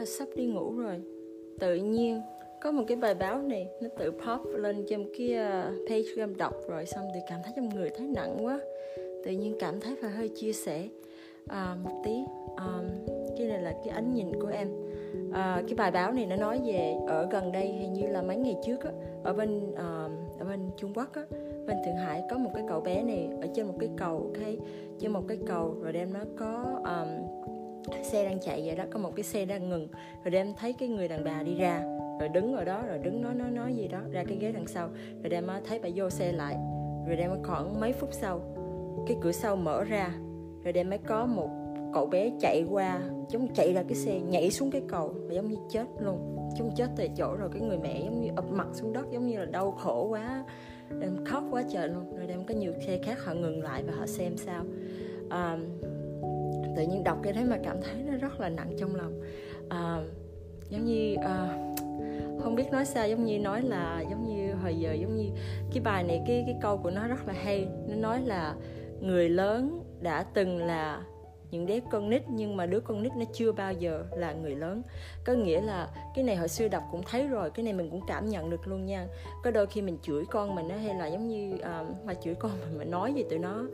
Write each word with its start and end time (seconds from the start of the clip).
là 0.00 0.06
sắp 0.06 0.28
đi 0.36 0.46
ngủ 0.46 0.72
rồi. 0.76 1.00
Tự 1.58 1.74
nhiên 1.74 2.20
có 2.60 2.72
một 2.72 2.84
cái 2.86 2.96
bài 2.96 3.14
báo 3.14 3.42
này 3.42 3.68
nó 3.82 3.88
tự 3.98 4.10
pop 4.10 4.46
lên 4.56 4.86
trong 4.88 5.04
cái 5.18 5.28
page 5.88 6.14
của 6.14 6.22
em 6.22 6.36
đọc 6.36 6.54
rồi 6.68 6.86
xong 6.86 7.04
thì 7.14 7.20
cảm 7.28 7.40
thấy 7.44 7.52
trong 7.56 7.68
người 7.68 7.90
thấy 7.90 8.06
nặng 8.06 8.44
quá. 8.44 8.60
Tự 8.96 9.30
nhiên 9.30 9.56
cảm 9.60 9.80
thấy 9.80 9.96
phải 10.00 10.10
hơi 10.10 10.28
chia 10.28 10.52
sẻ. 10.52 10.88
À, 11.46 11.76
một 11.84 12.02
tí 12.04 12.12
à, 12.56 12.80
cái 13.38 13.46
này 13.46 13.62
là 13.62 13.72
cái 13.84 13.94
ánh 13.94 14.14
nhìn 14.14 14.40
của 14.40 14.48
em. 14.48 14.68
À, 15.32 15.62
cái 15.68 15.74
bài 15.74 15.90
báo 15.90 16.12
này 16.12 16.26
nó 16.26 16.36
nói 16.36 16.60
về 16.64 16.94
ở 17.08 17.28
gần 17.30 17.52
đây 17.52 17.68
hình 17.68 17.92
như 17.92 18.06
là 18.06 18.22
mấy 18.22 18.36
ngày 18.36 18.56
trước 18.66 18.84
á, 18.84 18.90
ở 19.22 19.32
bên 19.32 19.74
à, 19.74 20.08
ở 20.38 20.44
bên 20.44 20.60
Trung 20.76 20.92
Quốc 20.94 21.14
á, 21.14 21.22
bên 21.66 21.76
Thượng 21.86 21.96
Hải 21.96 22.22
có 22.30 22.38
một 22.38 22.50
cái 22.54 22.64
cậu 22.68 22.80
bé 22.80 23.02
này 23.02 23.28
ở 23.40 23.48
trên 23.54 23.66
một 23.66 23.74
cái 23.80 23.88
cầu 23.96 24.32
cái 24.40 24.56
trên 24.98 25.12
một 25.12 25.22
cái 25.28 25.38
cầu 25.46 25.74
rồi 25.82 25.92
đem 25.92 26.12
nó 26.12 26.20
có 26.38 26.80
um, 26.84 27.39
xe 28.02 28.24
đang 28.24 28.38
chạy 28.40 28.62
vậy 28.66 28.76
đó 28.76 28.84
có 28.90 28.98
một 28.98 29.16
cái 29.16 29.22
xe 29.24 29.44
đang 29.44 29.68
ngừng. 29.68 29.88
Rồi 30.24 30.30
đem 30.30 30.54
thấy 30.54 30.72
cái 30.72 30.88
người 30.88 31.08
đàn 31.08 31.24
bà 31.24 31.42
đi 31.42 31.54
ra. 31.54 31.82
Rồi 32.20 32.28
đứng 32.28 32.56
ở 32.56 32.64
đó 32.64 32.82
rồi 32.88 32.98
đứng 32.98 33.22
nói 33.22 33.34
nói 33.34 33.50
nói 33.50 33.74
gì 33.74 33.88
đó 33.88 33.98
ra 34.10 34.24
cái 34.28 34.38
ghế 34.40 34.52
đằng 34.52 34.66
sau. 34.66 34.88
Rồi 35.22 35.30
đem 35.30 35.46
thấy 35.68 35.78
bà 35.82 35.88
vô 35.94 36.10
xe 36.10 36.32
lại. 36.32 36.56
Rồi 37.06 37.16
đem 37.16 37.30
khoảng 37.42 37.80
mấy 37.80 37.92
phút 37.92 38.10
sau 38.12 38.40
cái 39.06 39.16
cửa 39.20 39.32
sau 39.32 39.56
mở 39.56 39.84
ra. 39.84 40.14
Rồi 40.64 40.72
đem 40.72 40.90
mới 40.90 40.98
có 40.98 41.26
một 41.26 41.48
cậu 41.94 42.06
bé 42.06 42.30
chạy 42.40 42.64
qua. 42.70 43.00
Giống 43.28 43.48
chạy 43.54 43.72
ra 43.72 43.82
cái 43.82 43.94
xe 43.94 44.20
nhảy 44.20 44.50
xuống 44.50 44.70
cái 44.70 44.82
cầu 44.88 45.14
và 45.28 45.34
giống 45.34 45.48
như 45.48 45.56
chết 45.70 45.86
luôn. 46.00 46.36
Chúng 46.58 46.70
chết 46.76 46.90
tại 46.96 47.10
chỗ 47.16 47.36
rồi 47.36 47.48
cái 47.52 47.62
người 47.62 47.78
mẹ 47.78 48.00
giống 48.04 48.20
như 48.20 48.28
ập 48.36 48.50
mặt 48.50 48.68
xuống 48.72 48.92
đất 48.92 49.06
giống 49.10 49.26
như 49.26 49.38
là 49.38 49.44
đau 49.44 49.70
khổ 49.70 50.06
quá. 50.10 50.44
Em 51.02 51.24
khóc 51.24 51.44
quá 51.50 51.62
trời 51.72 51.88
luôn. 51.88 52.16
Rồi 52.16 52.26
đem 52.26 52.44
có 52.44 52.54
nhiều 52.54 52.72
xe 52.86 52.98
khác 53.02 53.24
họ 53.24 53.34
ngừng 53.34 53.62
lại 53.62 53.82
và 53.86 53.92
họ 53.98 54.06
xem 54.06 54.36
sao. 54.36 54.64
À, 55.30 55.58
tự 56.80 56.86
nhiên 56.86 57.04
đọc 57.04 57.18
cái 57.22 57.32
đấy 57.32 57.44
mà 57.44 57.58
cảm 57.64 57.76
thấy 57.82 58.02
nó 58.06 58.16
rất 58.16 58.40
là 58.40 58.48
nặng 58.48 58.72
trong 58.78 58.94
lòng. 58.94 59.20
À, 59.68 60.02
giống 60.68 60.84
như 60.84 61.14
à, 61.14 61.48
không 62.42 62.54
biết 62.54 62.64
nói 62.72 62.84
sao 62.84 63.08
giống 63.08 63.24
như 63.24 63.38
nói 63.38 63.62
là 63.62 64.04
giống 64.10 64.28
như 64.28 64.54
hồi 64.54 64.74
giờ 64.74 64.92
giống 64.92 65.16
như 65.16 65.24
cái 65.72 65.82
bài 65.82 66.02
này 66.02 66.22
cái 66.26 66.42
cái 66.46 66.56
câu 66.62 66.76
của 66.76 66.90
nó 66.90 67.08
rất 67.08 67.26
là 67.26 67.34
hay. 67.44 67.68
Nó 67.88 67.94
nói 67.94 68.20
là 68.20 68.54
người 69.00 69.28
lớn 69.28 69.84
đã 70.00 70.22
từng 70.34 70.58
là 70.58 71.02
những 71.50 71.66
đứa 71.66 71.74
con 71.90 72.10
nít 72.10 72.22
nhưng 72.28 72.56
mà 72.56 72.66
đứa 72.66 72.80
con 72.80 73.02
nít 73.02 73.12
nó 73.16 73.24
chưa 73.32 73.52
bao 73.52 73.72
giờ 73.72 74.04
là 74.16 74.32
người 74.32 74.54
lớn. 74.54 74.82
Có 75.24 75.32
nghĩa 75.32 75.60
là 75.60 75.88
cái 76.14 76.24
này 76.24 76.36
hồi 76.36 76.48
xưa 76.48 76.68
đọc 76.68 76.82
cũng 76.90 77.02
thấy 77.10 77.28
rồi 77.28 77.50
cái 77.50 77.64
này 77.64 77.72
mình 77.72 77.90
cũng 77.90 78.00
cảm 78.06 78.28
nhận 78.28 78.50
được 78.50 78.68
luôn 78.68 78.86
nha. 78.86 79.06
Có 79.44 79.50
đôi 79.50 79.66
khi 79.66 79.82
mình 79.82 79.98
chửi 80.02 80.24
con 80.30 80.54
mình 80.54 80.68
hay 80.68 80.94
là 80.94 81.06
giống 81.06 81.28
như 81.28 81.54
uh, 81.54 82.04
mà 82.04 82.14
chửi 82.14 82.34
con 82.34 82.50
mình 82.60 82.78
mình 82.78 82.90
nói 82.90 83.12
gì 83.12 83.24
tụi 83.30 83.38
nó 83.38 83.64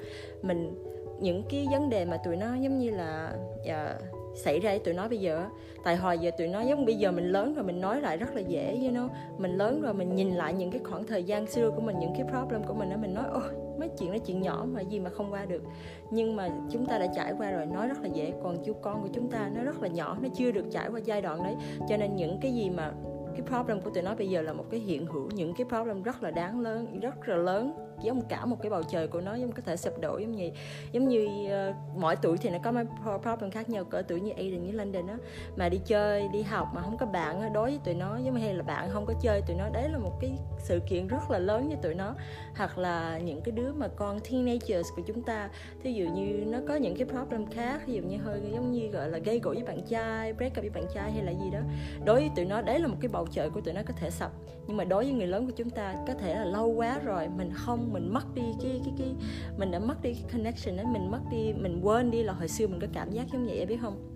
mình 0.43 0.85
những 1.21 1.43
cái 1.51 1.67
vấn 1.71 1.91
đề 1.91 2.05
mà 2.05 2.17
tụi 2.17 2.37
nó 2.37 2.55
giống 2.55 2.79
như 2.79 2.91
là 2.91 3.33
uh, 3.61 4.03
xảy 4.37 4.61
ra 4.61 4.71
với 4.71 4.79
tụi 4.79 4.95
nó 4.95 5.09
bây 5.09 5.19
giờ 5.19 5.45
tại 5.85 5.97
hồi 5.97 6.19
giờ 6.19 6.31
tụi 6.39 6.49
nó 6.49 6.61
giống 6.61 6.87
bây 6.87 6.95
giờ 6.95 7.13
mình 7.13 7.29
lớn 7.33 7.55
rồi 7.55 7.65
mình 7.65 7.81
nói 7.81 8.01
lại 8.01 8.17
rất 8.17 8.35
là 8.35 8.41
dễ 8.41 8.79
you 8.83 8.93
know. 8.93 9.09
Mình 9.39 9.57
lớn 9.57 9.81
rồi 9.81 9.95
mình 9.95 10.15
nhìn 10.15 10.31
lại 10.31 10.55
những 10.55 10.71
cái 10.71 10.81
khoảng 10.85 11.07
thời 11.07 11.25
gian 11.25 11.47
xưa 11.47 11.71
của 11.71 11.81
mình 11.81 11.99
những 11.99 12.13
cái 12.17 12.27
problem 12.31 12.63
của 12.65 12.75
mình 12.75 12.91
đó 12.91 12.97
mình 12.97 13.15
nói 13.15 13.25
ôi 13.33 13.43
mấy 13.79 13.89
chuyện 13.89 14.13
đó 14.13 14.19
chuyện 14.27 14.43
nhỏ 14.43 14.67
mà 14.73 14.81
gì 14.81 15.01
mà 15.01 15.11
không 15.11 15.33
qua 15.33 15.45
được. 15.45 15.63
Nhưng 16.11 16.37
mà 16.37 16.49
chúng 16.71 16.87
ta 16.87 16.99
đã 16.99 17.07
trải 17.17 17.33
qua 17.39 17.51
rồi 17.51 17.67
nói 17.67 17.89
rất 17.89 18.03
là 18.03 18.09
dễ. 18.09 18.33
Còn 18.43 18.65
chú 18.65 18.73
con 18.73 19.03
của 19.03 19.09
chúng 19.13 19.31
ta 19.31 19.51
nó 19.55 19.63
rất 19.63 19.83
là 19.83 19.89
nhỏ 19.89 20.19
nó 20.23 20.29
chưa 20.37 20.51
được 20.51 20.65
trải 20.73 20.89
qua 20.89 21.01
giai 21.05 21.23
đoạn 21.23 21.45
đấy. 21.45 21.55
Cho 21.89 21.97
nên 21.97 22.17
những 22.17 22.39
cái 22.43 22.55
gì 22.55 22.71
mà 22.71 22.93
cái 23.37 23.47
problem 23.47 23.81
của 23.81 23.91
tụi 23.91 24.03
nó 24.03 24.15
bây 24.15 24.29
giờ 24.29 24.43
là 24.43 24.53
một 24.53 24.65
cái 24.71 24.81
hiện 24.81 25.07
hữu 25.07 25.29
những 25.35 25.55
cái 25.55 25.67
problem 25.69 26.03
rất 26.03 26.23
là 26.23 26.31
đáng 26.31 26.61
lớn 26.61 27.01
rất 27.01 27.29
là 27.29 27.37
lớn 27.37 27.73
giống 28.03 28.23
cả 28.29 28.45
một 28.45 28.57
cái 28.63 28.71
bầu 28.71 28.83
trời 28.83 29.09
của 29.09 29.21
nó 29.21 29.35
giống 29.35 29.53
có 29.53 29.63
thể 29.67 29.77
sụp 29.77 30.01
đổ 30.01 30.19
giống 30.19 30.33
như 30.33 30.51
giống 30.93 31.09
như 31.09 31.27
uh, 31.71 31.75
mỗi 31.97 32.17
tuổi 32.17 32.39
thì 32.39 32.51
nó 32.51 32.59
có 32.65 32.73
mấy 32.73 32.85
problem 33.23 33.51
khác 33.51 33.71
nhau 33.71 33.85
cỡ 33.85 34.03
tuổi 34.03 34.21
như 34.21 34.33
Aiden 34.37 34.65
như 34.65 34.73
London 34.73 35.07
á. 35.07 35.17
Mà 35.57 35.69
đi 35.69 35.81
chơi 35.87 36.29
đi 36.29 36.43
học 36.43 36.69
mà 36.75 36.83
không 36.83 36.97
có 36.99 37.07
bạn 37.07 37.53
đối 37.53 37.71
với 37.71 37.81
tụi 37.85 37.95
nó 37.95 38.19
giống 38.19 38.35
hay 38.35 38.55
là 38.55 38.63
bạn 38.63 38.91
không 38.93 39.07
có 39.07 39.15
chơi 39.23 39.43
tụi 39.47 39.57
nó 39.57 39.69
đấy 39.73 39.89
là 39.89 39.99
một 39.99 40.13
cái 40.21 40.33
sự 40.59 40.81
kiện 40.89 41.07
rất 41.07 41.31
là 41.31 41.39
lớn 41.39 41.69
với 41.69 41.77
tụi 41.83 41.95
nó. 41.95 42.15
Hoặc 42.57 42.79
là 42.79 43.19
những 43.19 43.41
cái 43.41 43.53
đứa 43.53 43.73
mà 43.73 43.89
con 43.89 44.21
teenagers 44.21 44.89
của 44.97 45.03
chúng 45.07 45.23
ta 45.23 45.49
thí 45.83 45.93
dụ 45.93 46.05
như 46.05 46.45
nó 46.47 46.59
có 46.69 46.75
những 46.75 46.97
cái 46.97 47.07
problem 47.07 47.47
khác 47.51 47.87
ví 47.87 47.95
dụ 47.95 48.03
như 48.03 48.17
hơi 48.17 48.41
giống 48.53 48.73
như 48.73 48.89
gọi 48.89 49.11
là 49.11 49.19
gây 49.19 49.41
gỗ 49.41 49.55
với 49.55 49.65
bạn 49.65 49.83
trai 49.83 50.33
break 50.33 50.53
up 50.53 50.61
với 50.61 50.71
bạn 50.71 50.85
trai 50.95 51.13
hay 51.13 51.23
là 51.23 51.33
gì 51.33 51.51
đó. 51.53 51.59
Đối 52.05 52.21
với 52.21 52.31
tụi 52.37 52.45
nó 52.45 52.63
đấy 52.63 52.79
là 52.79 52.87
một 52.87 52.97
cái 53.01 53.09
bầu 53.09 53.27
trời 53.33 53.51
của 53.51 53.61
tụi 53.61 53.75
nó 53.75 53.81
có 53.87 53.95
thể 53.97 54.11
sập. 54.11 54.31
Nhưng 54.67 54.77
mà 54.77 54.85
đối 54.85 55.05
với 55.05 55.13
người 55.13 55.27
lớn 55.27 55.47
của 55.47 55.53
chúng 55.57 55.71
ta 55.71 55.95
có 56.07 56.15
thể 56.15 56.35
là 56.35 56.45
lâu 56.45 56.69
quá 56.69 56.99
rồi 57.05 57.29
mình 57.29 57.51
không 57.55 57.86
mình 57.93 58.15
mất 58.15 58.35
đi 58.35 58.43
cái 58.63 58.81
cái 58.85 58.95
cái 58.99 59.15
mình 59.59 59.71
đã 59.71 59.79
mất 59.79 60.03
đi 60.03 60.15
cái 60.15 60.25
connection 60.33 60.77
ấy 60.77 60.87
mình 60.93 61.11
mất 61.11 61.21
đi 61.31 61.53
mình 61.53 61.81
quên 61.83 62.11
đi 62.11 62.23
là 62.23 62.33
hồi 62.33 62.49
xưa 62.49 62.67
mình 62.67 62.81
có 62.81 62.87
cảm 62.93 63.11
giác 63.11 63.27
giống 63.33 63.47
vậy 63.47 63.67
biết 63.67 63.79
không? 63.83 64.13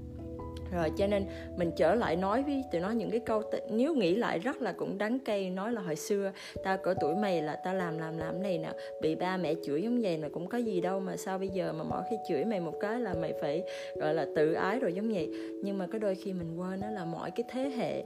Rồi 0.72 0.91
cho 0.97 1.06
nên 1.06 1.25
mình 1.56 1.70
trở 1.76 1.94
lại 1.94 2.16
nói 2.16 2.42
với 2.42 2.64
tụi 2.72 2.81
nó 2.81 2.91
những 2.91 3.10
cái 3.10 3.20
câu 3.20 3.41
t- 3.41 3.58
nếu 3.70 3.94
nghĩ 3.94 4.16
lại 4.16 4.38
rất 4.38 4.62
là 4.62 4.72
cũng 4.72 4.98
đắng 4.98 5.19
cay 5.19 5.50
nói 5.50 5.72
là 5.72 5.81
hồi 5.81 5.97
xưa 5.97 6.32
ta 6.64 6.76
cỡ 6.76 6.94
tuổi 7.00 7.14
mày 7.14 7.42
là 7.42 7.56
ta 7.56 7.72
làm 7.72 7.98
làm 7.98 8.19
làm 8.19 8.42
này 8.42 8.58
nè 8.58 8.72
bị 9.03 9.14
ba 9.14 9.36
mẹ 9.36 9.54
chửi 9.66 9.82
giống 9.82 10.00
vậy 10.02 10.19
là 10.19 10.28
cũng 10.28 10.47
có 10.47 10.58
gì 10.58 10.81
đâu 10.81 11.00
mà 11.00 11.16
sao 11.16 11.38
bây 11.38 11.48
giờ 11.48 11.72
mà 11.72 11.84
mỗi 11.84 12.02
khi 12.10 12.16
chửi 12.28 12.44
mày 12.44 12.60
một 12.60 12.75
cái 12.81 13.00
là 13.00 13.14
mày 13.14 13.34
phải 13.41 13.62
gọi 13.94 14.14
là 14.14 14.26
tự 14.37 14.52
ái 14.52 14.78
rồi 14.78 14.92
giống 14.92 15.12
vậy. 15.12 15.28
Nhưng 15.62 15.78
mà 15.78 15.87
có 15.87 15.98
đôi 15.98 16.14
khi 16.14 16.32
mình 16.32 16.56
quên 16.56 16.81
đó 16.81 16.91
là 16.91 17.04
mỗi 17.04 17.31
cái 17.31 17.44
thế 17.48 17.70
hệ 17.76 18.02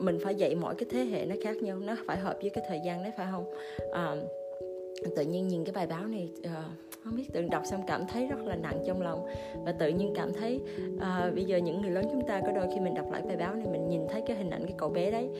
mình 0.00 0.18
phải 0.24 0.34
dạy 0.34 0.54
mỗi 0.54 0.74
cái 0.74 0.86
thế 0.90 1.04
hệ 1.04 1.26
nó 1.26 1.34
khác 1.44 1.56
nhau 1.56 1.78
nó 1.78 1.96
phải 2.06 2.18
hợp 2.18 2.36
với 2.40 2.50
cái 2.50 2.64
thời 2.68 2.80
gian 2.84 3.02
đấy 3.02 3.12
phải 3.16 3.26
không? 3.30 3.44
À, 3.92 4.16
tự 5.16 5.22
nhiên 5.22 5.48
nhìn 5.48 5.64
cái 5.64 5.72
bài 5.72 5.86
báo 5.86 6.06
này 6.06 6.32
uh, 6.38 6.52
không 7.04 7.16
biết 7.16 7.32
tự 7.32 7.42
đọc 7.42 7.62
xong 7.66 7.80
cảm 7.86 8.06
thấy 8.06 8.26
rất 8.26 8.38
là 8.46 8.56
nặng 8.56 8.82
trong 8.86 9.02
lòng. 9.02 9.26
Và 9.64 9.72
tự 9.72 9.88
nhiên 9.88 10.12
cảm 10.14 10.32
thấy 10.32 10.60
uh, 10.96 11.34
bây 11.34 11.44
giờ 11.44 11.56
những 11.56 11.82
người 11.82 11.90
lớn 11.90 12.04
chúng 12.12 12.26
ta 12.26 12.40
có 12.46 12.52
đôi 12.52 12.66
khi 12.74 12.80
mình 12.80 12.94
đọc 12.94 13.12
lại 13.12 13.22
bài 13.22 13.36
báo 13.36 13.54
này 13.54 13.66
mình 13.72 13.88
nhìn 13.88 14.00
thấy 14.08 14.22
cái 14.26 14.36
hình 14.36 14.50
ảnh 14.50 14.66
cái 14.66 14.74
cậu 14.78 14.88
bé 14.88 15.10
đấy 15.10 15.30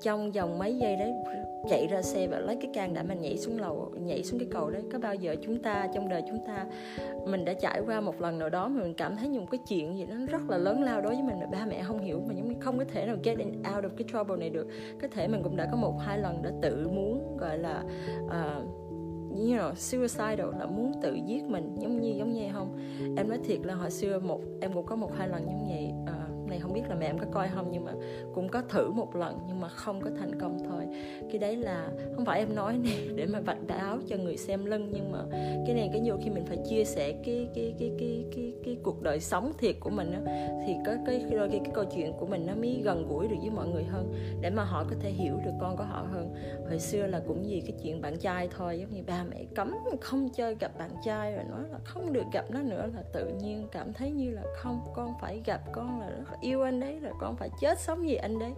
trong 0.00 0.32
vòng 0.32 0.58
mấy 0.58 0.76
giây 0.76 0.96
đấy 0.96 1.14
chạy 1.68 1.86
ra 1.86 2.02
xe 2.02 2.26
và 2.26 2.38
lấy 2.38 2.56
cái 2.56 2.70
can 2.74 2.94
đảm 2.94 3.08
mình 3.08 3.20
nhảy 3.20 3.36
xuống 3.36 3.60
lầu 3.60 3.92
nhảy 4.00 4.24
xuống 4.24 4.40
cái 4.40 4.48
cầu 4.50 4.70
đấy. 4.70 4.82
Có 4.92 4.98
bao 4.98 5.14
giờ 5.14 5.36
chúng 5.42 5.62
ta 5.62 5.88
trong 5.94 6.08
đời 6.08 6.22
chúng 6.28 6.38
ta 6.46 6.66
mình 7.26 7.44
đã 7.44 7.52
trải 7.52 7.80
qua 7.86 8.00
một 8.00 8.20
lần 8.20 8.38
nào 8.38 8.48
đó 8.48 8.68
mà 8.68 8.82
mình 8.82 8.94
cảm 8.94 9.16
thấy 9.16 9.28
những 9.28 9.46
cái 9.46 9.60
chuyện 9.68 9.98
gì 9.98 10.06
nó 10.06 10.16
rất 10.26 10.50
là 10.50 10.58
lớn 10.58 10.82
lao 10.82 11.00
đối 11.00 11.14
với 11.14 11.22
mình 11.22 11.40
mà 11.40 11.46
ba 11.46 11.66
mẹ 11.66 11.82
không 11.82 11.98
hiểu 11.98 12.22
mà 12.26 12.34
giống 12.34 12.60
không 12.60 12.78
có 12.78 12.84
thể 12.92 13.06
nào 13.06 13.16
get 13.22 13.38
out 13.76 13.84
of 13.84 13.88
cái 13.96 14.08
trouble 14.12 14.36
này 14.36 14.50
được. 14.50 14.66
Có 15.02 15.08
thể 15.08 15.28
mình 15.28 15.40
cũng 15.42 15.56
đã 15.56 15.68
có 15.70 15.76
một 15.76 15.94
hai 16.00 16.18
lần 16.18 16.42
đã 16.42 16.50
tự 16.62 16.88
muốn 16.88 17.36
gọi 17.36 17.58
là 17.58 17.84
uh, 18.24 18.86
you 19.30 19.56
know, 19.56 19.74
suicidal 19.74 20.58
là 20.58 20.66
muốn 20.66 20.92
tự 21.02 21.14
giết 21.26 21.44
mình 21.44 21.76
giống 21.78 22.00
như 22.00 22.10
giống 22.18 22.32
như 22.32 22.42
không? 22.52 22.78
Em 23.16 23.28
nói 23.28 23.38
thiệt 23.44 23.58
là 23.62 23.74
hồi 23.74 23.90
xưa 23.90 24.18
một 24.18 24.40
em 24.60 24.72
cũng 24.72 24.86
có 24.86 24.96
một 24.96 25.10
hai 25.16 25.28
lần 25.28 25.46
giống 25.46 25.68
vậy 25.68 25.92
uh, 26.02 26.25
này 26.56 26.62
không 26.62 26.72
biết 26.72 26.82
là 26.88 26.94
mẹ 26.94 27.06
em 27.06 27.18
có 27.18 27.26
coi 27.32 27.48
không 27.54 27.68
nhưng 27.70 27.84
mà 27.84 27.92
cũng 28.34 28.48
có 28.48 28.62
thử 28.68 28.90
một 28.90 29.16
lần 29.16 29.38
nhưng 29.46 29.60
mà 29.60 29.68
không 29.68 30.00
có 30.00 30.10
thành 30.20 30.40
công 30.40 30.58
thôi. 30.68 30.84
Cái 31.30 31.38
đấy 31.38 31.56
là 31.56 31.88
không 32.14 32.24
phải 32.24 32.38
em 32.38 32.54
nói 32.54 32.78
nè 32.78 32.96
để 33.14 33.26
mà 33.26 33.40
vạch 33.40 33.66
đáo 33.66 33.98
cho 34.08 34.16
người 34.16 34.36
xem 34.36 34.64
lưng 34.64 34.90
nhưng 34.92 35.12
mà 35.12 35.18
cái 35.66 35.74
này 35.74 35.90
cái 35.92 36.00
nhiều 36.00 36.18
khi 36.22 36.30
mình 36.30 36.46
phải 36.46 36.58
chia 36.70 36.84
sẻ 36.84 37.12
cái 37.24 37.48
cái 37.54 37.74
cái 37.78 37.92
cái 37.98 38.24
cái 38.36 38.54
cái 38.64 38.76
cuộc 38.82 39.02
đời 39.02 39.20
sống 39.20 39.52
thiệt 39.58 39.76
của 39.80 39.90
mình 39.90 40.12
đó, 40.12 40.32
thì 40.66 40.74
có 40.86 40.92
cái 41.06 41.24
đôi 41.30 41.48
khi 41.50 41.58
cái 41.58 41.70
câu 41.74 41.84
chuyện 41.84 42.12
của 42.18 42.26
mình 42.26 42.46
nó 42.46 42.54
mới 42.54 42.80
gần 42.84 43.08
gũi 43.08 43.28
được 43.28 43.36
với 43.40 43.50
mọi 43.50 43.68
người 43.68 43.84
hơn 43.84 44.14
để 44.40 44.50
mà 44.50 44.64
họ 44.64 44.84
có 44.90 44.96
thể 45.00 45.10
hiểu 45.10 45.34
được 45.44 45.52
con 45.60 45.76
của 45.76 45.84
họ 45.84 46.06
hơn. 46.12 46.34
Hồi 46.68 46.78
xưa 46.78 47.06
là 47.06 47.22
cũng 47.26 47.42
vì 47.48 47.60
cái 47.60 47.76
chuyện 47.82 48.00
bạn 48.00 48.18
trai 48.18 48.48
thôi 48.56 48.78
giống 48.78 48.90
như 48.90 49.02
ba 49.06 49.24
mẹ 49.30 49.44
cấm 49.54 49.74
không 50.00 50.28
chơi 50.28 50.54
gặp 50.54 50.78
bạn 50.78 50.90
trai 51.04 51.32
rồi 51.32 51.44
nói 51.44 51.60
là 51.72 51.78
không 51.84 52.12
được 52.12 52.24
gặp 52.32 52.44
nó 52.50 52.62
nữa 52.62 52.86
là 52.94 53.02
tự 53.12 53.28
nhiên 53.28 53.68
cảm 53.72 53.92
thấy 53.92 54.10
như 54.10 54.30
là 54.30 54.42
không 54.56 54.80
con 54.94 55.14
phải 55.20 55.40
gặp 55.44 55.60
con 55.72 56.00
là 56.00 56.10
rất 56.10 56.24
yêu 56.46 56.62
anh 56.62 56.80
đấy 56.80 56.98
rồi 57.02 57.12
con 57.18 57.36
phải 57.36 57.50
chết 57.60 57.80
sống 57.80 58.02
vì 58.02 58.14
anh 58.14 58.38
đấy. 58.38 58.52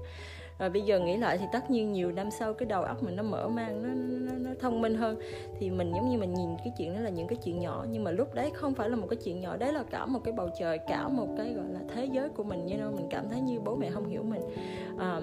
Rồi 0.58 0.70
bây 0.70 0.82
giờ 0.82 1.00
nghĩ 1.00 1.16
lại 1.16 1.38
thì 1.38 1.44
tất 1.52 1.70
nhiên 1.70 1.92
nhiều 1.92 2.12
năm 2.12 2.30
sau 2.30 2.54
cái 2.54 2.66
đầu 2.66 2.82
óc 2.82 3.02
mình 3.02 3.16
nó 3.16 3.22
mở 3.22 3.48
mang 3.48 3.82
nó, 3.82 3.88
nó, 3.88 4.38
nó 4.38 4.50
thông 4.60 4.80
minh 4.80 4.94
hơn. 4.94 5.20
Thì 5.58 5.70
mình 5.70 5.92
giống 5.94 6.08
như 6.08 6.18
mình 6.18 6.34
nhìn 6.34 6.48
cái 6.58 6.72
chuyện 6.78 6.94
đó 6.94 7.00
là 7.00 7.10
những 7.10 7.28
cái 7.28 7.38
chuyện 7.44 7.58
nhỏ 7.58 7.84
nhưng 7.90 8.04
mà 8.04 8.10
lúc 8.10 8.34
đấy 8.34 8.50
không 8.54 8.74
phải 8.74 8.90
là 8.90 8.96
một 8.96 9.06
cái 9.10 9.16
chuyện 9.24 9.40
nhỏ 9.40 9.56
đấy 9.56 9.72
là 9.72 9.84
cả 9.90 10.06
một 10.06 10.20
cái 10.24 10.32
bầu 10.32 10.48
trời 10.58 10.78
cả 10.78 11.08
một 11.08 11.28
cái 11.36 11.52
gọi 11.52 11.66
là 11.68 11.80
thế 11.94 12.04
giới 12.04 12.28
của 12.28 12.44
mình 12.44 12.66
như 12.66 12.76
nó 12.76 12.90
mình 12.90 13.06
cảm 13.10 13.28
thấy 13.28 13.40
như 13.40 13.60
bố 13.60 13.76
mẹ 13.76 13.90
không 13.90 14.08
hiểu 14.08 14.22
mình. 14.22 14.42
À, 14.98 15.20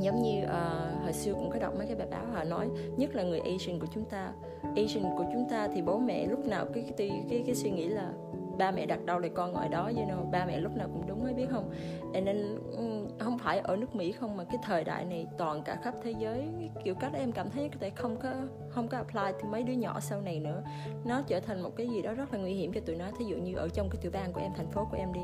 giống 0.00 0.22
như 0.22 0.42
uh, 0.44 1.02
hồi 1.02 1.12
xưa 1.12 1.34
cũng 1.34 1.50
có 1.50 1.58
đọc 1.58 1.74
mấy 1.78 1.86
cái 1.86 1.96
bài 1.96 2.06
báo 2.10 2.24
họ 2.32 2.44
nói 2.44 2.68
nhất 2.96 3.14
là 3.14 3.22
người 3.22 3.40
Asian 3.40 3.80
của 3.80 3.86
chúng 3.94 4.04
ta. 4.04 4.32
Asian 4.76 5.04
của 5.18 5.24
chúng 5.32 5.44
ta 5.50 5.68
thì 5.74 5.82
bố 5.82 5.98
mẹ 5.98 6.26
lúc 6.26 6.46
nào 6.46 6.66
cái 6.74 6.84
cái 6.96 7.24
cái, 7.30 7.42
cái 7.46 7.54
suy 7.54 7.70
nghĩ 7.70 7.88
là 7.88 8.12
ba 8.58 8.70
mẹ 8.70 8.86
đặt 8.86 9.04
đâu 9.04 9.20
thì 9.22 9.28
con 9.28 9.52
ngồi 9.52 9.68
đó 9.68 9.84
you 9.96 10.06
know 10.06 10.30
ba 10.30 10.44
mẹ 10.46 10.60
lúc 10.60 10.76
nào 10.76 10.88
cũng 10.92 11.06
đúng 11.06 11.24
ấy 11.24 11.34
biết 11.34 11.46
không? 11.50 11.70
Nên 12.12 12.58
ừ, 12.76 13.06
không 13.18 13.38
phải 13.38 13.58
ở 13.58 13.76
nước 13.76 13.94
Mỹ 13.94 14.12
không 14.12 14.36
mà 14.36 14.44
cái 14.44 14.56
thời 14.62 14.84
đại 14.84 15.04
này 15.04 15.26
toàn 15.38 15.62
cả 15.62 15.78
khắp 15.82 15.94
thế 16.02 16.14
giới 16.18 16.48
kiểu 16.84 16.94
cách 16.94 17.12
em 17.14 17.32
cảm 17.32 17.50
thấy 17.50 17.68
có 17.68 17.76
thể 17.80 17.90
không 17.90 18.16
có 18.16 18.32
không 18.68 18.88
có 18.88 18.98
apply 18.98 19.38
thì 19.40 19.48
mấy 19.48 19.62
đứa 19.62 19.72
nhỏ 19.72 20.00
sau 20.00 20.20
này 20.20 20.40
nữa. 20.40 20.62
Nó 21.04 21.22
trở 21.26 21.40
thành 21.40 21.62
một 21.62 21.70
cái 21.76 21.88
gì 21.88 22.02
đó 22.02 22.12
rất 22.12 22.32
là 22.32 22.38
nguy 22.38 22.54
hiểm 22.54 22.72
cho 22.72 22.80
tụi 22.86 22.96
nó. 22.96 23.06
Thí 23.18 23.24
dụ 23.24 23.36
như 23.36 23.56
ở 23.56 23.68
trong 23.68 23.90
cái 23.90 23.98
tiểu 24.02 24.10
bang 24.14 24.32
của 24.32 24.40
em 24.40 24.52
thành 24.56 24.70
phố 24.70 24.86
của 24.90 24.96
em 24.96 25.12
đi 25.12 25.20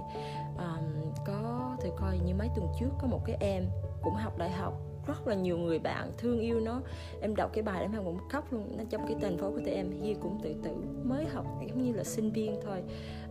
um, 0.59 1.13
có 1.27 1.77
thì 1.81 1.91
coi 1.97 2.19
như 2.19 2.35
mấy 2.35 2.49
tuần 2.57 2.67
trước 2.81 2.91
có 2.99 3.07
một 3.07 3.21
cái 3.25 3.37
em 3.41 3.65
cũng 4.03 4.15
học 4.15 4.39
đại 4.39 4.51
học 4.51 4.75
rất 5.06 5.29
là 5.29 5.35
nhiều 5.35 5.59
người 5.59 5.79
bạn 5.79 6.12
thương 6.19 6.41
yêu 6.41 6.61
nó. 6.61 6.81
Em 7.21 7.37
đọc 7.37 7.51
cái 7.55 7.62
bài 7.62 7.83
em 7.83 7.93
cũng 8.05 8.19
khóc 8.29 8.53
luôn. 8.53 8.77
Nó 8.77 8.85
trong 8.91 9.06
cái 9.06 9.17
thành 9.23 9.39
phố 9.39 9.51
của 9.51 9.59
tụi 9.59 9.75
em 9.75 9.91
Hi 10.03 10.15
cũng 10.15 10.39
tự 10.43 10.55
tử 10.62 10.71
mới 11.05 11.25
học 11.25 11.47
giống 11.69 11.83
như 11.83 11.93
là 11.93 12.05
sinh 12.05 12.31
viên 12.31 12.56
thôi. 12.65 12.83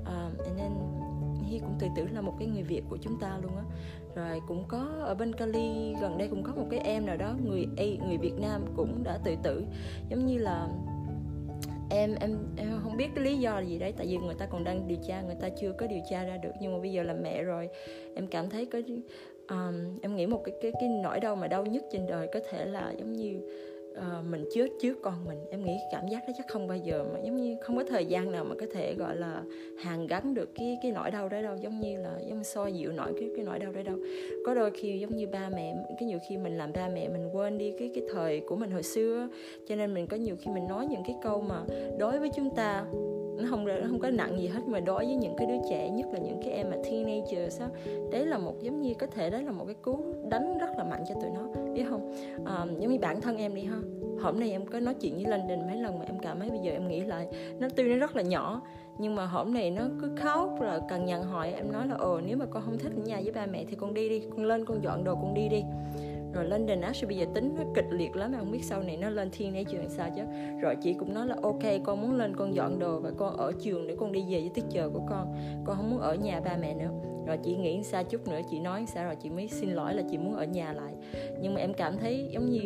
Ờ, 0.05 0.31
uh, 0.39 0.57
nên 0.57 0.71
Hi 1.49 1.59
cũng 1.59 1.75
tự 1.79 1.87
tử 1.95 2.07
là 2.13 2.21
một 2.21 2.33
cái 2.39 2.47
người 2.47 2.63
Việt 2.63 2.81
của 2.89 2.97
chúng 3.01 3.19
ta 3.19 3.37
luôn 3.43 3.55
á. 3.55 3.63
Rồi 4.15 4.41
cũng 4.47 4.63
có 4.67 4.87
ở 5.01 5.15
bên 5.15 5.33
Cali 5.33 5.95
gần 6.01 6.17
đây 6.17 6.27
cũng 6.27 6.43
có 6.43 6.51
một 6.55 6.67
cái 6.69 6.79
em 6.79 7.05
nào 7.05 7.17
đó 7.17 7.35
người 7.45 7.67
A 7.77 8.05
người 8.07 8.17
Việt 8.17 8.39
Nam 8.39 8.65
cũng 8.75 9.03
đã 9.03 9.19
tự 9.23 9.35
tử. 9.43 9.63
Giống 10.09 10.25
như 10.25 10.37
là 10.37 10.67
em 11.89 12.15
em 12.19 12.37
em 12.57 12.79
không 12.83 12.97
biết 12.97 13.07
cái 13.15 13.25
lý 13.25 13.37
do 13.37 13.59
là 13.59 13.65
gì 13.65 13.79
đấy 13.79 13.93
tại 13.97 14.07
vì 14.07 14.17
người 14.17 14.35
ta 14.35 14.45
còn 14.45 14.63
đang 14.63 14.87
điều 14.87 14.97
tra 15.07 15.21
người 15.21 15.35
ta 15.41 15.49
chưa 15.49 15.71
có 15.71 15.87
điều 15.87 16.01
tra 16.09 16.23
ra 16.23 16.37
được. 16.37 16.51
Nhưng 16.61 16.73
mà 16.73 16.79
bây 16.79 16.91
giờ 16.91 17.03
là 17.03 17.13
mẹ 17.13 17.43
rồi. 17.43 17.69
Em 18.15 18.27
cảm 18.27 18.49
thấy 18.49 18.65
có 18.65 18.81
um, 19.49 19.99
em 20.01 20.15
nghĩ 20.15 20.25
một 20.25 20.41
cái 20.43 20.55
cái 20.61 20.71
cái 20.79 20.89
nỗi 21.03 21.19
đau 21.19 21.35
mà 21.35 21.47
đau 21.47 21.65
nhất 21.65 21.83
trên 21.91 22.07
đời 22.07 22.27
có 22.33 22.39
thể 22.49 22.65
là 22.65 22.93
giống 22.97 23.13
như 23.13 23.39
uh, 23.97 24.25
mình 24.29 24.45
chết 24.53 24.67
trước 24.81 24.97
con 25.01 25.25
mình. 25.25 25.37
Em 25.51 25.65
nghĩ 25.65 25.77
cảm 25.91 26.07
giác 26.07 26.23
đó 26.27 26.33
chắc 26.37 26.47
không 26.47 26.67
bao 26.67 26.77
giờ 26.77 27.05
mà 27.13 27.19
giống 27.23 27.35
như 27.35 27.55
không 27.61 27.77
có 27.77 27.83
thời 27.83 28.05
gian 28.05 28.31
nào 28.31 28.45
mà 28.45 28.55
có 28.59 28.65
thể 28.73 28.93
gọi 28.93 29.15
là 29.15 29.43
hàn 29.79 30.07
gắn 30.07 30.33
được 30.33 30.49
cái 30.55 30.77
cái 30.81 30.91
nỗi 30.91 31.11
đau 31.11 31.29
đó 31.29 31.41
đâu 31.41 31.55
giống 31.61 31.79
như 31.79 31.97
là 31.97 32.19
giống 32.27 32.37
như 32.37 32.43
soi 32.43 32.73
dịu 32.73 32.91
nổi 32.91 33.13
cái 33.19 33.29
cái 33.35 33.45
nỗi 33.45 33.59
đau 33.59 33.71
đó 33.71 33.81
đâu. 33.85 33.97
Có 34.45 34.53
đôi 34.53 34.71
khi 34.71 34.99
giống 34.99 35.15
như 35.15 35.27
ba 35.27 35.49
mẹ 35.49 35.75
cái 35.99 36.07
nhiều 36.07 36.19
khi 36.29 36.37
mình 36.37 36.57
làm 36.57 36.73
ba 36.73 36.89
mẹ 36.89 37.09
mình 37.09 37.29
quên 37.33 37.57
đi 37.57 37.73
cái 37.79 37.91
cái 37.95 38.03
thời 38.13 38.39
của 38.39 38.55
mình 38.55 38.71
hồi 38.71 38.83
xưa 38.83 39.27
cho 39.67 39.75
nên 39.75 39.93
mình 39.93 40.07
có 40.07 40.17
nhiều 40.17 40.35
khi 40.39 40.51
mình 40.51 40.67
nói 40.67 40.85
những 40.85 41.03
cái 41.07 41.15
câu 41.23 41.41
mà 41.41 41.63
đối 41.99 42.19
với 42.19 42.29
chúng 42.35 42.55
ta 42.55 42.85
nó 43.37 43.43
không 43.49 43.65
nó 43.65 43.87
không 43.87 43.99
có 43.99 44.09
nặng 44.09 44.39
gì 44.39 44.47
hết 44.47 44.61
mà 44.67 44.79
đối 44.79 45.05
với 45.05 45.15
những 45.15 45.35
cái 45.37 45.47
đứa 45.47 45.67
trẻ 45.69 45.89
nhất 45.89 46.07
là 46.13 46.19
những 46.19 46.39
cái 46.45 46.53
em 46.53 46.69
mà 46.69 46.77
teenager 46.83 47.61
á 47.61 47.69
đấy 48.11 48.25
là 48.25 48.37
một 48.37 48.61
giống 48.61 48.81
như 48.81 48.93
có 48.93 49.07
thể 49.07 49.29
đấy 49.29 49.43
là 49.43 49.51
một 49.51 49.65
cái 49.65 49.75
cú 49.81 49.99
đánh 50.29 50.57
rất 50.57 50.69
là 50.77 50.83
mạnh 50.83 51.03
cho 51.09 51.15
tụi 51.15 51.29
nó 51.29 51.61
biết 51.73 51.83
không? 51.89 52.13
À, 52.45 52.65
giống 52.79 52.91
như 52.91 52.99
bản 52.99 53.21
thân 53.21 53.37
em 53.37 53.55
đi 53.55 53.63
ha. 53.63 53.77
Hôm 54.21 54.39
nay 54.39 54.51
em 54.51 54.65
có 54.65 54.79
nói 54.79 54.93
chuyện 54.93 55.13
với 55.13 55.25
London 55.25 55.67
mấy 55.67 55.77
lần 55.77 55.99
mà 55.99 56.05
em 56.05 56.19
cảm 56.19 56.39
thấy 56.39 56.49
bây 56.49 56.59
giờ 56.59 56.71
em 56.71 56.87
nghĩ 56.87 56.99
lại 56.99 57.27
nó 57.59 57.67
tuy 57.75 57.83
nó 57.83 57.95
rất 57.95 58.15
là 58.15 58.21
nhỏ 58.21 58.61
nhưng 58.97 59.15
mà 59.15 59.25
hôm 59.25 59.53
nay 59.53 59.71
nó 59.71 59.83
cứ 60.01 60.09
khóc 60.15 60.61
là 60.61 60.79
cần 60.89 61.05
nhận 61.05 61.23
hỏi 61.23 61.53
em 61.53 61.71
nói 61.71 61.87
là 61.87 61.95
ồ 61.95 62.21
nếu 62.21 62.37
mà 62.37 62.45
con 62.45 62.63
không 62.65 62.77
thích 62.77 62.91
ở 62.95 63.03
nhà 63.05 63.19
với 63.23 63.31
ba 63.31 63.45
mẹ 63.45 63.65
thì 63.69 63.75
con 63.75 63.93
đi 63.93 64.09
đi 64.09 64.21
con 64.29 64.45
lên 64.45 64.65
con 64.65 64.83
dọn 64.83 65.03
đồ 65.03 65.15
con 65.15 65.33
đi 65.33 65.49
đi 65.49 65.63
rồi 66.33 66.45
London 66.45 66.81
Ash 66.81 67.07
bây 67.07 67.17
giờ 67.17 67.25
tính 67.33 67.55
nó 67.57 67.63
kịch 67.75 67.85
liệt 67.91 68.15
lắm 68.15 68.33
không 68.37 68.51
biết 68.51 68.63
sau 68.63 68.83
này 68.83 68.97
nó 68.97 69.09
lên 69.09 69.29
thiên 69.31 69.53
hay 69.53 69.65
trường 69.65 69.89
sao 69.89 70.09
chứ. 70.15 70.21
Rồi 70.61 70.75
chị 70.81 70.93
cũng 70.93 71.13
nói 71.13 71.27
là 71.27 71.35
ok, 71.41 71.63
con 71.83 72.01
muốn 72.01 72.15
lên 72.15 72.35
con 72.35 72.55
dọn 72.55 72.79
đồ 72.79 72.99
và 72.99 73.11
con 73.17 73.37
ở 73.37 73.51
trường 73.63 73.87
để 73.87 73.95
con 73.99 74.11
đi 74.11 74.21
về 74.29 74.39
với 74.39 74.51
tiết 74.53 74.63
chờ 74.69 74.89
của 74.89 75.01
con. 75.09 75.35
Con 75.65 75.77
không 75.77 75.89
muốn 75.89 75.99
ở 75.99 76.15
nhà 76.15 76.41
ba 76.45 76.57
mẹ 76.61 76.73
nữa. 76.73 76.89
Rồi 77.27 77.37
chị 77.43 77.55
nghĩ 77.55 77.83
xa 77.83 78.03
chút 78.03 78.27
nữa, 78.27 78.39
chị 78.51 78.59
nói 78.59 78.85
sao 78.87 79.05
rồi 79.05 79.15
chị 79.15 79.29
mới 79.29 79.47
xin 79.47 79.69
lỗi 79.69 79.93
là 79.93 80.03
chị 80.11 80.17
muốn 80.17 80.35
ở 80.35 80.45
nhà 80.45 80.73
lại. 80.73 80.93
Nhưng 81.41 81.53
mà 81.53 81.61
em 81.61 81.73
cảm 81.73 81.97
thấy 81.97 82.29
giống 82.31 82.49
như 82.49 82.59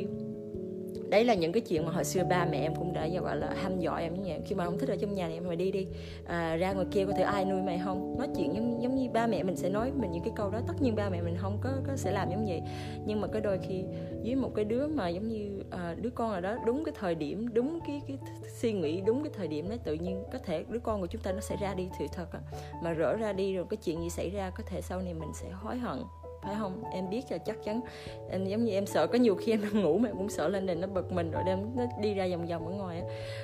đấy 1.10 1.24
là 1.24 1.34
những 1.34 1.52
cái 1.52 1.62
chuyện 1.62 1.86
mà 1.86 1.92
hồi 1.92 2.04
xưa 2.04 2.24
ba 2.24 2.46
mẹ 2.52 2.58
em 2.58 2.76
cũng 2.76 2.94
đã 2.94 3.06
dạ, 3.06 3.22
gọi 3.22 3.38
là 3.38 3.54
hăm 3.56 3.80
dọa 3.80 3.98
em 3.98 4.14
như 4.14 4.30
vậy. 4.30 4.40
Khi 4.46 4.56
mà 4.56 4.66
không 4.66 4.80
thích 4.80 4.90
ở 4.90 4.96
trong 4.96 5.16
nhà 5.16 5.28
thì 5.28 5.34
em 5.34 5.48
mày 5.48 5.56
đi 5.56 5.72
đi 5.72 5.88
à, 6.26 6.56
ra 6.56 6.74
ngoài 6.74 6.86
kia 6.92 7.06
có 7.06 7.14
thể 7.18 7.24
ai 7.24 7.46
nuôi 7.46 7.62
mày 7.62 7.82
không. 7.84 8.18
Nói 8.18 8.28
chuyện 8.38 8.56
giống, 8.56 8.84
giống 8.84 8.96
như 8.96 9.10
ba 9.10 9.28
mẹ 9.28 9.44
mình 9.44 9.56
sẽ 9.56 9.70
nói 9.70 9.92
mình 9.96 10.12
những 10.12 10.24
cái 10.24 10.34
câu 10.36 10.50
đó. 10.50 10.60
Tất 10.68 10.74
nhiên 10.82 10.96
ba 10.96 11.10
mẹ 11.10 11.22
mình 11.22 11.36
không 11.38 11.58
có, 11.62 11.70
có 11.88 11.96
sẽ 11.96 12.12
làm 12.12 12.30
giống 12.30 12.46
vậy. 12.46 12.62
Nhưng 13.06 13.22
mà 13.22 13.28
cái 13.28 13.42
đôi 13.42 13.60
khi 13.68 13.84
với 14.24 14.36
một 14.36 14.52
cái 14.56 14.66
đứa 14.66 14.88
mà 14.88 15.10
giống 15.10 15.28
như 15.28 15.64
à, 15.72 15.96
đứa 16.02 16.10
con 16.10 16.32
nào 16.32 16.42
đó 16.42 16.56
đúng 16.66 16.84
cái 16.84 16.94
thời 17.00 17.16
điểm 17.16 17.54
đúng 17.54 17.80
cái 17.88 18.02
cái 18.08 18.18
suy 18.62 18.74
nghĩ 18.74 19.02
đúng 19.02 19.24
cái 19.24 19.32
thời 19.38 19.48
điểm 19.48 19.70
đấy 19.70 19.80
tự 19.84 19.94
nhiên 19.94 20.24
có 20.34 20.40
thể 20.46 20.66
đứa 20.70 20.80
con 20.80 21.02
của 21.02 21.08
chúng 21.08 21.22
ta 21.22 21.32
nó 21.32 21.40
sẽ 21.40 21.56
ra 21.62 21.74
đi 21.74 21.90
sự 22.00 22.06
thật 22.14 22.34
á. 22.34 22.40
Mà 22.84 22.94
rỡ 22.94 23.16
ra 23.16 23.34
đi 23.34 23.56
rồi 23.56 23.66
cái 23.70 23.78
chuyện 23.78 24.02
gì 24.02 24.10
xảy 24.10 24.30
ra 24.30 24.50
có 24.50 24.64
thể 24.68 24.82
sau 24.82 25.02
này 25.02 25.14
mình 25.14 25.32
sẽ 25.34 25.50
hối 25.50 25.78
hận 25.78 25.98
phải 26.42 26.56
không? 26.60 26.84
Em 26.92 27.10
biết 27.10 27.22
là 27.30 27.38
chắc 27.38 27.64
chắn. 27.64 27.82
Em 28.30 28.46
giống 28.46 28.66
như 28.66 28.74
em 28.74 28.86
sợ 28.86 29.08
có 29.08 29.18
nhiều 29.18 29.36
khi 29.36 29.52
em 29.52 29.62
đang 29.62 29.82
ngủ 29.84 29.98
mà 29.98 30.10
em 30.10 30.18
cũng 30.18 30.30
sợ 30.30 30.48
lên 30.48 30.66
đền 30.66 30.82
nó 30.82 30.88
bật 30.88 31.12
mình 31.12 31.32
rồi 31.32 31.44
đem 31.46 31.60
nó 31.76 31.84
đi 32.02 32.14
ra 32.14 32.28
vòng 32.32 32.46
vòng 32.48 32.68
ở 32.68 32.74
ngoài 32.74 33.04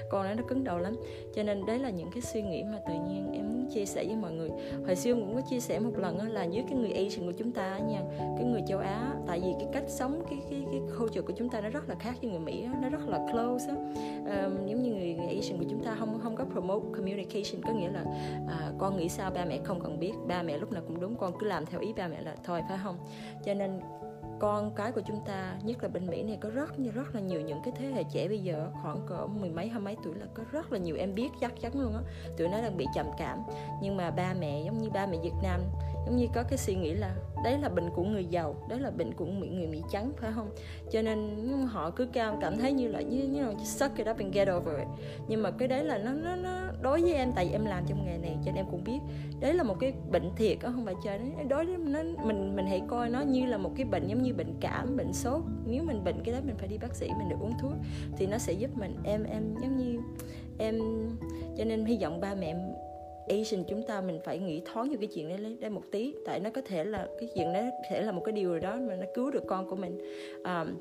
con 0.10 0.28
nó 0.28 0.34
nó 0.34 0.44
cứng 0.48 0.64
đầu 0.64 0.78
lắm. 0.78 0.96
Cho 1.36 1.44
nên 1.44 1.66
đấy 1.66 1.80
là 1.80 1.90
những 1.90 2.12
cái 2.12 2.22
suy 2.22 2.42
nghĩ 2.42 2.64
mà 2.64 2.80
tự 2.88 2.94
nhiên 2.94 3.32
em 3.34 3.50
muốn 3.50 3.70
chia 3.74 3.86
sẻ 3.86 4.04
với 4.06 4.16
mọi 4.16 4.32
người. 4.32 4.50
Hồi 4.86 4.96
xưa 4.96 5.14
cũng 5.14 5.36
có 5.36 5.42
chia 5.42 5.60
sẻ 5.60 5.80
một 5.80 5.98
lần 5.98 6.34
là 6.34 6.48
với 6.54 6.64
cái 6.70 6.80
người 6.80 6.92
Asian 6.92 7.26
của 7.26 7.38
chúng 7.38 7.52
ta 7.52 7.78
nha 7.78 8.02
cái 8.20 8.46
người 8.46 8.62
châu 8.68 8.80
Á 8.80 9.14
tại 9.28 9.40
vì 9.40 9.54
cái 9.60 9.68
cách 9.74 9.84
sống 9.88 10.24
cái 10.30 10.40
cái 10.50 10.64
cái 10.72 10.82
culture 11.00 11.22
của 11.22 11.34
chúng 11.38 11.50
ta 11.50 11.62
nó 11.62 11.70
rất 11.70 11.90
là 11.90 11.96
khác 11.96 12.16
với 12.22 12.32
người 12.32 12.40
Mỹ 12.40 12.66
nó 12.82 12.90
rất 12.90 13.08
là 13.08 13.20
close 13.32 13.70
á. 13.70 13.76
Um, 14.24 14.68
giống 14.68 14.84
như 14.84 14.94
người, 14.94 15.14
người 15.14 15.36
Asian 15.36 15.58
của 15.58 15.66
chúng 15.70 15.84
ta 15.84 15.96
không 16.00 16.20
không 16.24 16.36
có 16.36 16.46
promote 16.46 16.86
communication 16.96 17.62
có 17.64 17.74
nghĩa 17.74 17.90
là 17.90 18.04
uh, 18.46 18.76
con 18.80 18.98
nghĩ 18.98 19.10
sao 19.10 19.32
ba 19.32 19.46
mẹ 19.46 19.60
không 19.64 19.82
cần 19.82 20.00
biết 20.00 20.14
ba 20.28 20.44
mẹ 20.44 20.58
lúc 20.58 20.72
nào 20.72 20.84
cũng 20.88 21.00
đúng 21.00 21.16
con 21.16 21.34
cứ 21.40 21.48
làm 21.48 21.66
theo 21.66 21.80
ý 21.80 21.94
ba 21.94 22.08
mẹ 22.08 22.22
là 22.22 22.36
thôi 22.44 22.62
phải 22.70 22.78
không? 22.84 22.98
Cho 23.46 23.54
nên 23.54 23.80
con 24.40 24.76
cái 24.76 24.92
của 24.92 25.02
chúng 25.08 25.26
ta, 25.26 25.58
nhất 25.64 25.84
là 25.84 25.90
bên 25.90 26.08
Mỹ 26.08 26.24
này, 26.24 26.38
có 26.42 26.50
rất 26.50 26.80
như, 26.80 26.92
rất 26.92 27.16
là 27.16 27.22
nhiều 27.22 27.42
những 27.42 27.60
cái 27.64 27.74
thế 27.78 27.88
hệ 27.88 28.04
trẻ 28.04 28.28
bây 28.28 28.40
giờ, 28.40 28.70
khoảng 28.82 28.98
cỡ 29.08 29.28
mười 29.28 29.50
mấy, 29.50 29.68
hai 29.68 29.80
mấy 29.80 29.96
tuổi 30.04 30.16
là 30.16 30.26
có 30.34 30.44
rất 30.52 30.72
là 30.72 30.80
nhiều 30.80 30.96
em 30.96 31.16
biết 31.16 31.30
chắc 31.42 31.62
chắn 31.62 31.80
luôn 31.80 31.94
á. 31.94 32.02
Tụi 32.38 32.48
nó 32.48 32.62
đang 32.62 32.78
bị 32.78 32.86
trầm 32.96 33.06
cảm. 33.18 33.44
Nhưng 33.82 33.98
mà 33.98 34.12
ba 34.12 34.34
mẹ, 34.40 34.62
giống 34.66 34.78
như 34.78 34.90
ba 34.90 35.06
mẹ 35.06 35.18
Việt 35.24 35.34
Nam 35.44 35.62
giống 36.06 36.16
như 36.16 36.28
có 36.34 36.44
cái 36.44 36.58
suy 36.58 36.76
nghĩ 36.76 36.94
là 36.94 37.16
đấy 37.44 37.58
là 37.58 37.70
bệnh 37.70 37.90
của 37.90 38.04
người 38.04 38.26
giàu 38.26 38.56
đấy 38.70 38.80
là 38.80 38.92
bệnh 38.92 39.14
của 39.14 39.26
người, 39.26 39.50
người 39.50 39.68
mỹ 39.68 39.82
trắng 39.92 40.12
phải 40.18 40.32
không? 40.36 40.50
Cho 40.92 41.02
nên 41.02 41.48
họ 41.68 41.90
cứ 41.90 42.06
cao 42.06 42.38
cảm 42.42 42.58
thấy 42.58 42.74
như 42.74 42.88
là 42.88 43.02
như 43.02 43.24
như 43.24 43.42
là 43.42 43.54
suck 43.66 43.98
it 43.98 44.08
up 44.10 44.18
and 44.18 44.34
get 44.34 44.48
over 44.50 44.78
it. 44.78 44.88
Nhưng 45.28 45.44
mà 45.44 45.52
cái 45.52 45.68
đấy 45.68 45.84
là 45.84 45.98
nó 45.98 46.12
nó 46.12 46.36
nó 46.36 46.60
đối 46.82 47.02
với 47.02 47.14
em 47.14 47.32
tại 47.36 47.46
vì 47.46 47.52
em 47.52 47.66
làm 47.66 47.84
trong 47.88 48.06
nghề 48.06 48.18
này 48.18 48.38
cho 48.46 48.52
nên 48.52 48.56
em 48.56 48.66
cũng 48.72 48.84
biết. 48.84 49.00
Đấy 49.40 49.54
là 49.54 49.64
một 49.64 49.76
cái 49.80 49.94
bệnh 50.12 50.36
thiệt 50.36 50.58
đó 50.64 50.70
không 50.76 50.86
phải 50.86 50.96
chơi 51.04 51.20
đối 51.50 51.66
với 51.66 51.78
nó 51.78 52.00
mình 52.26 52.56
mình 52.56 52.68
hãy 52.68 52.82
coi 52.88 53.10
nó 53.10 53.22
như 53.22 53.46
là 53.46 53.58
một 53.58 53.72
cái 53.76 53.86
bệnh 53.86 54.08
giống 54.08 54.24
như 54.24 54.34
bệnh 54.34 54.54
cảm 54.62 54.98
bệnh 54.98 55.14
sốt. 55.14 55.42
Nếu 55.66 55.84
mình 55.84 56.04
bệnh 56.04 56.24
cái 56.24 56.34
đấy 56.34 56.42
mình 56.46 56.56
phải 56.58 56.68
đi 56.68 56.78
bác 56.78 56.96
sĩ 56.96 57.10
mình 57.18 57.30
được 57.30 57.38
uống 57.40 57.54
thuốc 57.62 57.74
thì 58.18 58.28
nó 58.28 58.38
sẽ 58.38 58.54
giúp 58.54 58.78
mình. 58.78 58.96
Em 59.04 59.24
em 59.24 59.56
giống 59.62 59.78
như 59.78 60.00
em 60.58 60.80
cho 61.58 61.66
nên 61.66 61.86
hy 61.86 61.98
vọng 62.02 62.22
ba 62.22 62.36
mẹ 62.36 62.56
Asian 63.28 63.64
chúng 63.68 63.84
ta 63.88 64.02
mình 64.02 64.20
phải 64.24 64.40
nghĩ 64.40 64.62
thoáng 64.66 64.90
về 64.90 64.98
cái 64.98 65.08
chuyện 65.08 65.30
đấy 65.30 65.58
đây 65.60 65.70
một 65.70 65.84
tí. 65.92 66.14
Tại 66.26 66.40
nó 66.40 66.50
có 66.50 66.62
thể 66.62 66.84
là 66.84 67.08
cái 67.20 67.30
chuyện 67.36 67.54
đấy 67.54 67.64
có 67.72 67.84
thể 67.90 68.02
là 68.02 68.12
một 68.12 68.22
cái 68.26 68.34
điều 68.34 68.50
rồi 68.50 68.60
đó 68.60 68.78
mà 68.88 68.96
nó 68.96 69.06
cứu 69.14 69.32
được 69.32 69.44
con 69.48 69.70
của 69.70 69.76
mình. 69.76 69.98
Um, 70.44 70.78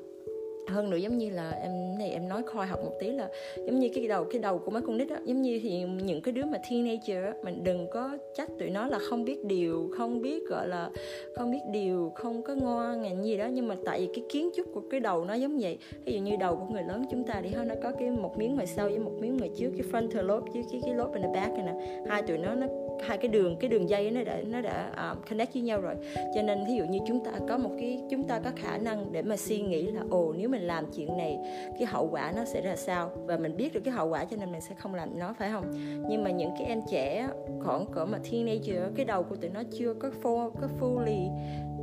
hơn 0.67 0.89
nữa 0.89 0.97
giống 0.97 1.17
như 1.17 1.29
là 1.29 1.51
em, 1.61 1.97
này 1.99 2.09
em 2.09 2.29
nói 2.29 2.43
khoa 2.43 2.65
học 2.65 2.79
một 2.83 2.91
tí 2.99 3.11
là 3.11 3.29
giống 3.57 3.79
như 3.79 3.89
cái 3.95 4.07
đầu 4.07 4.23
cái 4.23 4.41
đầu 4.41 4.59
của 4.59 4.71
mấy 4.71 4.81
con 4.81 4.97
nít 4.97 5.09
á, 5.09 5.19
giống 5.25 5.41
như 5.41 5.59
thì 5.63 5.83
những 6.03 6.21
cái 6.21 6.31
đứa 6.31 6.45
mà 6.45 6.57
teenager 6.69 7.25
á, 7.25 7.33
mình 7.43 7.63
đừng 7.63 7.87
có 7.91 8.17
trách 8.35 8.49
tụi 8.59 8.69
nó 8.69 8.87
là 8.87 8.99
không 9.09 9.25
biết 9.25 9.45
điều, 9.45 9.89
không 9.97 10.21
biết, 10.21 10.43
gọi 10.49 10.67
là, 10.67 10.89
không 11.35 11.51
biết 11.51 11.59
điều, 11.71 12.11
không 12.15 12.41
có 12.41 12.55
ngoan 12.55 13.01
ngành 13.01 13.23
gì 13.23 13.37
đó. 13.37 13.47
Nhưng 13.47 13.67
mà 13.67 13.75
tại 13.85 13.99
vì 13.99 14.07
cái 14.13 14.23
kiến 14.29 14.49
trúc 14.55 14.67
của 14.73 14.81
cái 14.91 14.99
đầu 14.99 15.25
nó 15.25 15.33
giống 15.33 15.57
vậy. 15.57 15.77
Ví 16.05 16.13
dụ 16.13 16.19
như 16.19 16.35
đầu 16.35 16.55
của 16.55 16.73
người 16.73 16.83
lớn 16.83 17.05
chúng 17.11 17.23
ta 17.23 17.41
đi 17.41 17.49
ha, 17.49 17.63
nó 17.63 17.75
có 17.83 17.91
cái 17.99 18.09
một 18.11 18.37
miếng 18.37 18.55
ngoài 18.55 18.67
sau 18.67 18.89
với 18.89 18.99
một 18.99 19.13
miếng 19.19 19.37
ngoài 19.37 19.49
trước, 19.57 19.71
cái 19.77 19.87
frontal 19.91 20.23
lobe 20.23 20.51
với 20.53 20.63
cái 20.71 20.81
cái 20.85 20.93
lobe 20.93 21.13
in 21.13 21.21
the 21.21 21.41
back 21.41 21.53
này 21.53 21.65
nè. 21.65 22.03
Hai 22.09 22.21
tụi 22.21 22.37
nó 22.37 22.55
nó 22.55 22.67
hai 23.07 23.17
cái 23.17 23.27
đường 23.27 23.55
cái 23.59 23.69
đường 23.69 23.89
dây 23.89 24.11
nó 24.11 24.23
đã 24.23 24.41
nó 24.45 24.61
đã 24.61 24.91
um, 24.97 25.21
connect 25.29 25.53
với 25.53 25.63
nhau 25.63 25.81
rồi. 25.81 25.95
Cho 26.35 26.41
nên 26.41 26.65
ví 26.67 26.75
dụ 26.75 26.83
như 26.85 26.99
chúng 27.07 27.23
ta 27.25 27.31
có 27.47 27.57
một 27.57 27.71
cái 27.79 28.01
chúng 28.09 28.23
ta 28.23 28.39
có 28.39 28.51
khả 28.55 28.77
năng 28.77 29.11
để 29.11 29.21
mà 29.21 29.37
suy 29.37 29.61
nghĩ 29.61 29.83
là 29.83 30.01
ồ 30.09 30.33
nếu 30.37 30.49
mình 30.49 30.61
làm 30.61 30.85
chuyện 30.95 31.17
này 31.17 31.39
cái 31.79 31.85
hậu 31.85 32.09
quả 32.11 32.33
nó 32.35 32.45
sẽ 32.45 32.61
ra 32.61 32.75
sao? 32.75 33.11
Và 33.15 33.37
mình 33.37 33.57
biết 33.57 33.73
được 33.73 33.81
cái 33.83 33.93
hậu 33.93 34.09
quả 34.09 34.25
cho 34.25 34.37
nên 34.37 34.51
mình 34.51 34.61
sẽ 34.61 34.75
không 34.75 34.95
làm 34.95 35.19
nó 35.19 35.33
phải 35.39 35.51
không? 35.51 35.71
Nhưng 36.09 36.23
mà 36.23 36.31
những 36.31 36.51
cái 36.59 36.67
em 36.67 36.81
trẻ 36.91 37.27
khoảng 37.63 37.85
cỡ 37.85 38.05
mà 38.05 38.19
teenager 38.31 38.77
cái 38.95 39.05
đầu 39.05 39.23
của 39.23 39.35
tụi 39.35 39.49
nó 39.49 39.63
chưa 39.77 39.93
có 39.93 40.09
full 40.23 40.49
có 40.49 40.67
fully 40.79 41.27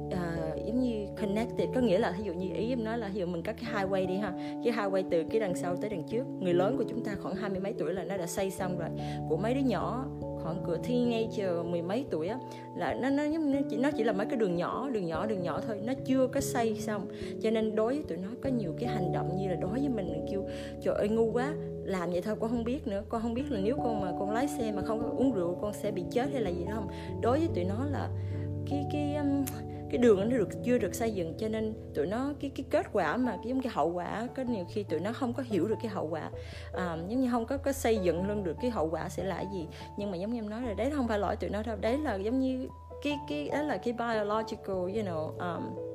uh, 0.07 0.67
giống 0.67 0.81
như 0.81 1.07
connected. 1.21 1.69
Có 1.75 1.81
nghĩa 1.81 1.99
là 1.99 2.15
ví 2.19 2.25
dụ 2.25 2.33
như 2.33 2.55
ý 2.55 2.69
em 2.69 2.85
nói 2.85 2.99
là 2.99 3.11
ví 3.15 3.21
dụ 3.21 3.27
mình 3.27 3.43
có 3.43 3.53
cái 3.53 3.71
highway 3.75 4.07
đi 4.07 4.17
ha 4.17 4.33
cái 4.65 4.75
highway 4.75 5.05
từ 5.11 5.25
cái 5.31 5.41
đằng 5.41 5.55
sau 5.55 5.77
tới 5.77 5.91
đằng 5.91 6.03
trước. 6.03 6.25
Người 6.41 6.55
lớn 6.55 6.77
của 6.79 6.85
chúng 6.89 7.05
ta 7.05 7.17
khoảng 7.23 7.35
hai 7.35 7.51
mươi 7.51 7.61
mấy 7.61 7.73
tuổi 7.79 7.95
là 7.95 8.05
nó 8.05 8.17
đã 8.17 8.27
xây 8.27 8.51
xong 8.51 8.79
rồi. 8.79 8.89
Của 9.29 9.37
mấy 9.37 9.55
đứa 9.55 9.61
nhỏ 9.61 10.07
ngọn 10.51 10.65
cửa 10.67 10.79
teenager 10.89 11.67
mười 11.71 11.83
mấy 11.83 12.05
tuổi 12.11 12.29
á 12.29 12.39
là 12.77 12.95
nó 12.95 13.11
nó 13.11 13.27
nó 13.27 13.59
chỉ 13.71 13.77
nó 13.77 13.91
chỉ 13.91 14.05
là 14.05 14.13
mấy 14.13 14.27
cái 14.27 14.37
đường 14.37 14.57
nhỏ 14.57 14.89
đường 14.93 15.07
nhỏ 15.07 15.27
đường 15.27 15.43
nhỏ 15.43 15.61
thôi 15.67 15.81
nó 15.85 15.93
chưa 16.05 16.27
có 16.27 16.41
xây 16.41 16.75
xong. 16.75 17.07
Cho 17.43 17.51
nên 17.51 17.77
đối 17.77 17.95
với 17.95 18.03
tụi 18.09 18.19
nó 18.19 18.29
có 18.43 18.51
nhiều 18.51 18.75
cái 18.79 18.89
hành 18.89 19.13
động 19.13 19.37
như 19.37 19.49
là 19.49 19.55
đối 19.55 19.71
với 19.71 19.89
mình 19.89 20.13
mình 20.13 20.27
kêu 20.31 20.45
trời 20.83 20.95
ơi 20.95 21.09
ngu 21.09 21.33
quá 21.33 21.55
làm 21.85 22.11
vậy 22.11 22.21
thôi 22.23 22.37
con 22.41 22.51
không 22.51 22.65
biết 22.65 22.87
nữa 22.87 23.03
con 23.09 23.23
không 23.23 23.35
biết 23.35 23.51
là 23.51 23.61
nếu 23.63 23.77
con 23.77 24.01
mà 24.01 24.13
con 24.19 24.31
lái 24.31 24.49
xe 24.49 24.73
mà 24.73 24.83
không 24.83 25.01
có 25.01 25.09
uống 25.17 25.33
rượu 25.33 25.55
con 25.61 25.73
sẽ 25.73 25.91
bị 25.91 26.05
chết 26.11 26.33
hay 26.33 26.43
là 26.43 26.51
gì 26.51 26.65
đó 26.65 26.73
không? 26.75 26.89
Đối 27.23 27.39
với 27.39 27.49
tụi 27.55 27.65
nó 27.65 27.85
là 27.91 28.09
cái 28.71 28.87
cái 28.93 29.15
um, 29.15 29.45
cái 29.91 29.99
đường 29.99 30.21
nó 30.21 30.37
được 30.37 30.49
chưa 30.65 30.79
được 30.79 30.95
xây 30.95 31.11
dựng 31.11 31.35
cho 31.39 31.49
nên 31.49 31.75
tụi 31.95 32.07
nó 32.07 32.33
cái 32.41 32.51
cái 32.55 32.67
kết 32.71 32.87
quả 32.93 33.17
mà 33.17 33.33
cái 33.37 33.47
giống 33.47 33.63
cái 33.63 33.73
hậu 33.75 33.93
quả 33.93 34.29
có 34.37 34.43
nhiều 34.43 34.65
khi 34.71 34.83
tụi 34.83 35.01
nó 35.01 35.13
không 35.13 35.33
có 35.35 35.43
hiểu 35.47 35.69
được 35.69 35.77
cái 35.83 35.91
hậu 35.91 36.09
quả. 36.09 36.31
À, 36.73 36.99
giống 37.09 37.21
như 37.21 37.31
không 37.31 37.47
có 37.47 37.57
có 37.57 37.73
xây 37.73 37.99
dựng 37.99 38.29
luôn 38.29 38.45
được 38.45 38.57
cái 38.63 38.71
hậu 38.71 38.91
quả 38.91 39.09
sẽ 39.09 39.25
là 39.25 39.41
gì. 39.53 39.67
Nhưng 39.97 40.11
mà 40.11 40.17
giống 40.17 40.33
như 40.33 40.39
em 40.39 40.51
nói 40.51 40.63
rồi 40.63 40.75
đấy 40.75 40.91
không 40.97 41.09
phải 41.09 41.19
lỗi 41.19 41.37
tụi 41.37 41.51
nó 41.51 41.63
đâu 41.63 41.77
đấy 41.81 41.99
là 41.99 42.15
giống 42.15 42.41
như 42.41 42.69
cái 43.03 43.19
cái 43.29 43.49
đó 43.49 43.63
là 43.63 43.77
cái 43.77 43.93
biological 43.93 44.77
you 44.77 44.89
know 44.89 45.27
um, 45.39 45.90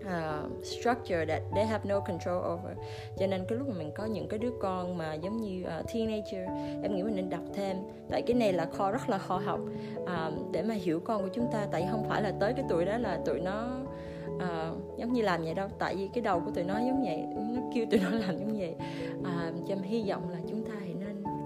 uh, 0.00 0.64
structure 0.64 1.26
that 1.26 1.42
they 1.54 1.66
have 1.66 1.88
no 1.88 2.00
control 2.00 2.36
over. 2.36 2.76
Cho 3.18 3.26
nên 3.26 3.44
cái 3.48 3.58
lúc 3.58 3.68
mà 3.68 3.74
mình 3.78 3.90
có 3.94 4.04
những 4.04 4.28
cái 4.28 4.38
đứa 4.38 4.52
con 4.60 4.98
mà 4.98 5.14
giống 5.14 5.36
như 5.36 5.64
uh, 5.80 5.92
teenager 5.94 6.48
em 6.82 6.94
nghĩ 6.94 7.02
mình 7.02 7.16
nên 7.16 7.30
đọc 7.30 7.44
thêm. 7.54 7.76
Tại 8.10 8.22
cái 8.22 8.34
này 8.34 8.52
là 8.52 8.66
kho 8.66 8.90
rất 8.90 9.08
là 9.08 9.18
kho 9.18 9.36
học. 9.36 9.60
Uh, 10.02 10.52
để 10.52 10.62
mà 10.62 10.74
hiểu 10.74 11.00
con 11.00 11.22
của 11.22 11.28
chúng 11.34 11.46
ta 11.52 11.66
tại 11.72 11.88
không 11.90 12.04
phải 12.08 12.22
là 12.22 12.32
tới 12.40 12.52
cái 12.52 12.64
tuổi 12.68 12.84
đó 12.84 12.96
là 12.98 13.20
tụi 13.26 13.40
nó 13.40 13.68
uh, 14.36 14.98
giống 14.98 15.12
như 15.12 15.22
làm 15.22 15.42
vậy 15.42 15.54
đâu. 15.54 15.68
Tại 15.78 15.96
vì 15.96 16.08
cái 16.14 16.22
đầu 16.22 16.40
của 16.40 16.50
tụi 16.50 16.64
nó 16.64 16.78
giống 16.78 17.02
vậy 17.04 17.24
nó 17.54 17.62
kêu 17.74 17.86
tụi 17.90 18.00
nó 18.00 18.10
làm 18.10 18.38
giống 18.38 18.58
vậy. 18.58 18.74
Uh, 19.20 19.68
cho 19.68 19.74
hy 19.82 20.04
vọng 20.08 20.30
là 20.30 20.38
chúng 20.48 20.59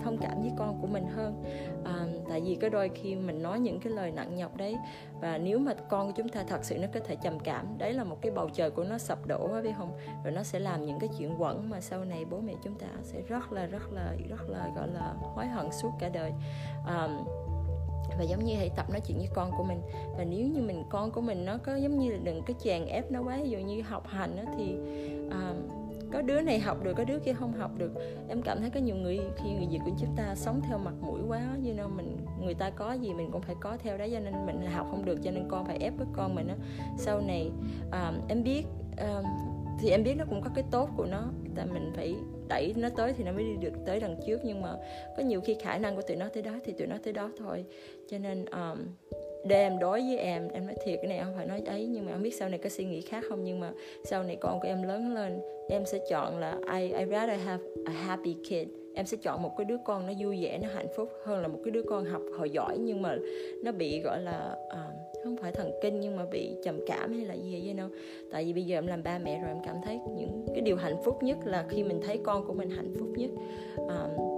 thông 0.05 0.19
cảm 0.19 0.41
với 0.41 0.53
con 0.59 0.79
của 0.81 0.87
mình 0.87 1.07
hơn. 1.07 1.45
À, 1.85 2.07
tại 2.29 2.41
vì 2.41 2.55
có 2.55 2.69
đôi 2.69 2.91
khi 2.95 3.15
mình 3.15 3.43
nói 3.43 3.61
những 3.61 3.81
cái 3.81 3.93
lời 3.93 4.11
nặng 4.11 4.37
nhọc 4.37 4.57
đấy 4.57 4.77
và 5.21 5.39
nếu 5.39 5.59
mà 5.59 5.75
con 5.89 6.07
của 6.07 6.13
chúng 6.17 6.29
ta 6.29 6.45
thật 6.49 6.65
sự 6.65 6.79
nó 6.79 6.87
có 6.95 7.01
thể 7.01 7.17
trầm 7.23 7.39
cảm 7.41 7.79
đấy 7.79 7.93
là 7.93 8.05
một 8.05 8.17
cái 8.21 8.33
bầu 8.33 8.49
trời 8.53 8.71
của 8.71 8.85
nó 8.85 8.99
sập 8.99 9.27
đổ 9.27 9.53
á 9.53 9.63
biết 9.63 9.73
không? 9.79 9.93
Rồi 10.25 10.33
nó 10.33 10.43
sẽ 10.43 10.59
làm 10.59 10.87
những 10.87 10.99
cái 10.99 11.11
chuyện 11.19 11.35
quẩn 11.39 11.71
mà 11.71 11.81
sau 11.81 12.05
này 12.05 12.25
bố 12.25 12.41
mẹ 12.41 12.53
chúng 12.65 12.75
ta 12.75 12.87
sẽ 13.03 13.21
rất 13.29 13.53
là 13.53 13.67
rất 13.67 13.93
là 13.93 14.13
rất 14.29 14.49
là 14.49 14.71
gọi 14.77 14.89
là 14.89 15.15
hối 15.35 15.47
hận 15.47 15.73
suốt 15.73 15.91
cả 15.99 16.09
đời. 16.09 16.33
À, 16.87 17.09
và 18.19 18.25
giống 18.25 18.45
như 18.45 18.55
hãy 18.57 18.71
tập 18.77 18.91
nói 18.91 19.01
chuyện 19.01 19.19
với 19.19 19.29
con 19.35 19.51
của 19.59 19.65
mình. 19.65 19.81
Và 20.19 20.25
nếu 20.25 20.47
như 20.47 20.63
mình 20.63 20.85
con 20.91 21.11
của 21.11 21.21
mình 21.21 21.45
nó 21.45 21.59
có 21.63 21.77
giống 21.77 21.99
như 21.99 22.11
là 22.11 22.19
đừng 22.23 22.43
có 22.47 22.55
chèn 22.61 22.87
ép 22.87 23.11
nó 23.11 23.23
quá 23.23 23.39
ví 23.43 23.51
dụ 23.51 23.59
như 23.59 23.83
học 23.83 24.07
hành 24.07 24.37
đó, 24.37 24.43
thì 24.59 24.77
uh, 25.27 25.84
có 26.15 26.23
đứa 26.23 26.41
này 26.41 26.59
học 26.59 26.85
được 26.85 26.93
có 26.97 27.05
đứa 27.05 27.19
kia 27.19 27.33
không 27.33 27.53
học 27.53 27.71
được. 27.79 27.93
Em 28.29 28.43
cảm 28.43 28.61
thấy 28.61 28.71
có 28.71 28.81
nhiều 28.81 28.97
người 28.97 29.21
khi 29.37 29.51
người 29.53 29.67
việt 29.71 29.79
của 29.85 29.91
chúng 30.01 30.17
ta 30.17 30.35
sống 30.35 30.61
theo 30.69 30.79
mặt 30.79 30.95
mũi 31.01 31.21
quá 31.29 31.57
như 31.63 31.75
know 31.75 31.89
mình 31.97 32.17
người 32.43 32.55
ta 32.55 32.71
có 32.71 32.93
gì 32.93 33.15
mình 33.15 33.31
cũng 33.33 33.43
phải 33.43 33.55
có 33.61 33.77
theo 33.77 33.99
đó 33.99 34.07
cho 34.13 34.21
nên 34.21 34.47
mình 34.47 34.67
học 34.67 34.87
không 34.91 35.05
được 35.05 35.19
cho 35.23 35.31
nên 35.31 35.49
con 35.49 35.67
phải 35.67 35.79
ép 35.79 35.93
với 35.97 36.07
con 36.13 36.35
mình 36.35 36.49
á. 36.49 36.57
Sau 36.99 37.21
này 37.21 37.51
um, 37.93 38.15
em 38.29 38.43
biết 38.43 38.63
um, 38.99 39.25
thì 39.81 39.91
em 39.91 40.05
biết 40.05 40.15
nó 40.19 40.25
cũng 40.31 40.41
có 40.43 40.51
cái 40.55 40.65
tốt 40.71 40.91
của 40.97 41.05
nó 41.05 41.23
tại 41.55 41.67
mình 41.67 41.93
phải 41.97 42.15
đẩy 42.49 42.75
nó 42.77 42.89
tới 42.89 43.13
thì 43.13 43.25
nó 43.25 43.33
mới 43.33 43.45
đi 43.45 43.57
được 43.61 43.73
tới 43.87 44.01
đằng 44.01 44.17
trước. 44.27 44.41
Nhưng 44.45 44.63
mà 44.63 44.77
có 45.17 45.23
nhiều 45.23 45.41
khi 45.41 45.57
khả 45.63 45.79
năng 45.79 45.97
của 45.97 46.03
tụi 46.03 46.17
nó 46.17 46.29
tới 46.35 46.43
đó 46.43 46.53
thì 46.65 46.73
tụi 46.73 46.87
nó 46.87 46.97
tới 47.05 47.13
đó 47.13 47.31
thôi. 47.39 47.65
Cho 48.11 48.19
nên 48.19 48.45
um, 48.45 48.79
đêm 49.45 49.79
đối 49.79 50.01
với 50.01 50.19
em 50.19 50.49
em 50.49 50.67
nói 50.67 50.75
thiệt 50.85 50.99
cái 51.03 51.09
này 51.09 51.21
không 51.25 51.35
phải 51.37 51.47
nói 51.47 51.63
ấy 51.67 51.87
nhưng 51.87 52.07
mà 52.07 52.13
em 52.13 52.23
biết 52.23 52.35
sau 52.35 52.49
này 52.49 52.59
có 52.59 52.69
suy 52.69 52.85
nghĩ 52.85 53.01
khác 53.01 53.25
không 53.29 53.45
nhưng 53.45 53.61
mà 53.61 53.73
sau 54.05 54.23
này 54.23 54.37
con 54.37 54.61
của 54.61 54.69
em 54.69 54.83
lớn 54.83 55.15
lên 55.15 55.41
em 55.69 55.87
sẽ 55.87 55.99
chọn 56.11 56.39
là 56.39 56.59
I 56.79 56.83
I 56.83 57.05
rather 57.11 57.41
have 57.41 57.63
a 57.85 57.93
happy 57.93 58.37
kid. 58.49 58.69
Em 58.97 59.07
sẽ 59.07 59.17
chọn 59.23 59.43
một 59.43 59.51
cái 59.59 59.65
đứa 59.65 59.77
con 59.85 60.07
nó 60.07 60.13
vui 60.19 60.43
vẻ 60.43 60.59
nó 60.63 60.69
hạnh 60.75 60.87
phúc 60.97 61.09
hơn 61.25 61.43
là 61.43 61.49
một 61.49 61.59
cái 61.65 61.71
đứa 61.71 61.83
con 61.83 62.05
học 62.05 62.23
hồi 62.39 62.51
giỏi 62.51 62.79
nhưng 62.79 63.03
mà 63.03 63.17
nó 63.65 63.73
bị 63.73 64.01
gọi 64.01 64.21
là 64.21 64.57
uh, 64.67 65.25
không 65.25 65.37
phải 65.37 65.53
thần 65.53 65.71
kinh 65.83 66.01
nhưng 66.01 66.17
mà 66.17 66.25
bị 66.31 66.57
trầm 66.65 66.81
cảm 66.87 67.13
hay 67.13 67.27
là 67.27 67.35
gì 67.35 67.63
vậy 67.65 67.75
đâu 67.75 67.89
tại 68.33 68.45
vì 68.45 68.53
bây 68.53 68.63
giờ 68.63 68.79
em 68.79 68.87
làm 68.87 69.03
ba 69.03 69.19
mẹ 69.19 69.41
rồi 69.41 69.49
em 69.49 69.59
cảm 69.67 69.77
thấy 69.85 70.01
những 70.17 70.47
cái 70.55 70.61
điều 70.61 70.77
hạnh 70.77 70.97
phúc 71.05 71.23
nhất 71.23 71.39
là 71.45 71.65
khi 71.69 71.83
mình 71.83 72.01
thấy 72.07 72.21
con 72.23 72.47
của 72.47 72.53
mình 72.53 72.71
hạnh 72.71 72.95
phúc 72.99 73.09
nhất. 73.17 73.31
Uh, 73.85 74.35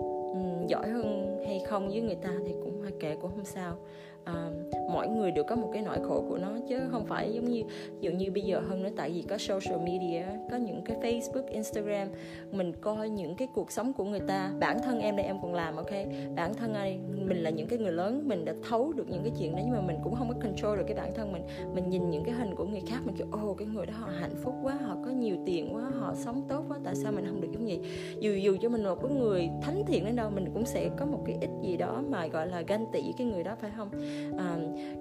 giỏi 0.69 0.89
hơn 0.89 1.37
hay 1.47 1.61
không 1.67 1.89
với 1.89 2.01
người 2.01 2.17
ta 2.23 2.31
thì 2.47 2.53
cũng 2.63 2.81
hơi 2.81 2.93
kệ 3.01 3.17
cũng 3.21 3.31
không 3.31 3.45
sao. 3.45 3.79
Uh, 4.23 4.76
mỗi 4.91 5.09
người 5.09 5.31
đều 5.31 5.45
có 5.45 5.57
một 5.57 5.71
cái 5.73 5.83
nỗi 5.83 5.99
khổ 6.09 6.25
của 6.29 6.39
nó 6.39 6.49
chứ 6.69 6.81
không 6.91 7.07
phải 7.07 7.35
giống 7.35 7.45
như 7.45 7.63
dụ 8.01 8.11
như 8.11 8.31
bây 8.31 8.43
giờ 8.43 8.61
hơn 8.61 8.83
nữa 8.83 8.91
tại 8.97 9.11
vì 9.11 9.23
có 9.23 9.39
social 9.39 9.81
media 9.85 10.25
có 10.51 10.57
những 10.57 10.83
cái 10.85 10.97
Facebook 10.97 11.47
Instagram 11.49 12.09
mình 12.51 12.73
coi 12.81 13.09
những 13.09 13.37
cái 13.37 13.49
cuộc 13.55 13.73
sống 13.73 13.93
của 13.93 14.05
người 14.05 14.21
ta. 14.21 14.51
Bản 14.61 14.79
thân 14.85 15.01
em 15.01 15.17
đây 15.17 15.27
em 15.27 15.37
còn 15.43 15.55
làm 15.55 15.77
ok? 15.77 15.91
Bản 16.37 16.55
thân 16.55 16.75
ai 16.75 16.99
mình 17.27 17.43
là 17.43 17.51
những 17.51 17.69
cái 17.69 17.79
người 17.79 17.93
lớn 17.93 18.23
mình 18.25 18.45
đã 18.45 18.55
thấu 18.69 18.93
được 18.93 19.09
những 19.09 19.23
cái 19.23 19.33
chuyện 19.39 19.53
đó 19.53 19.59
nhưng 19.65 19.75
mà 19.75 19.81
mình 19.81 19.97
cũng 20.05 20.15
không 20.15 20.29
có 20.29 20.35
control 20.43 20.79
được 20.79 20.85
cái 20.87 20.97
bản 20.97 21.15
thân 21.15 21.33
mình. 21.33 21.43
Mình 21.75 21.91
nhìn 21.91 22.11
những 22.11 22.25
cái 22.25 22.35
hình 22.35 22.55
của 22.55 22.65
người 22.65 22.83
khác 22.87 22.99
mình 23.05 23.17
kiểu 23.17 23.27
ô 23.33 23.51
oh, 23.51 23.59
cái 23.59 23.67
người 23.67 23.87
đó 23.87 23.93
họ 24.01 24.09
hạnh 24.21 24.35
phúc 24.43 24.55
quá 24.63 24.79
họ 24.87 24.97
có 25.05 25.11
nhiều 25.11 25.37
tiền 25.47 25.75
quá 25.75 25.83
họ 25.95 26.15
sống 26.15 26.43
tốt 26.49 26.65
quá 26.69 26.79
tại 26.85 26.95
sao 26.95 27.13
mình 27.13 27.27
không 27.27 27.41
được 27.41 27.49
giống 27.53 27.67
vậy? 27.67 27.81
Dù 28.21 28.35
dù 28.35 28.57
cho 28.63 28.69
mình 28.69 28.85
một 28.85 29.03
cái 29.03 29.11
người 29.11 29.51
thánh 29.63 29.83
thiện 29.87 30.05
đến 30.05 30.17
đâu 30.17 30.31
mình 30.31 30.51
cũng 30.55 30.67
sẽ 30.67 30.91
có 30.97 31.07
một 31.07 31.23
cái 31.27 31.37
ít 31.41 31.51
gì 31.63 31.77
đó 31.77 32.03
mà 32.09 32.27
gọi 32.27 32.47
là 32.47 32.61
ganh 32.61 32.87
tị 32.93 33.13
cái 33.19 33.27
người 33.27 33.45
đó 33.45 33.57
phải 33.61 33.71
không? 33.77 33.91
À, 34.39 34.57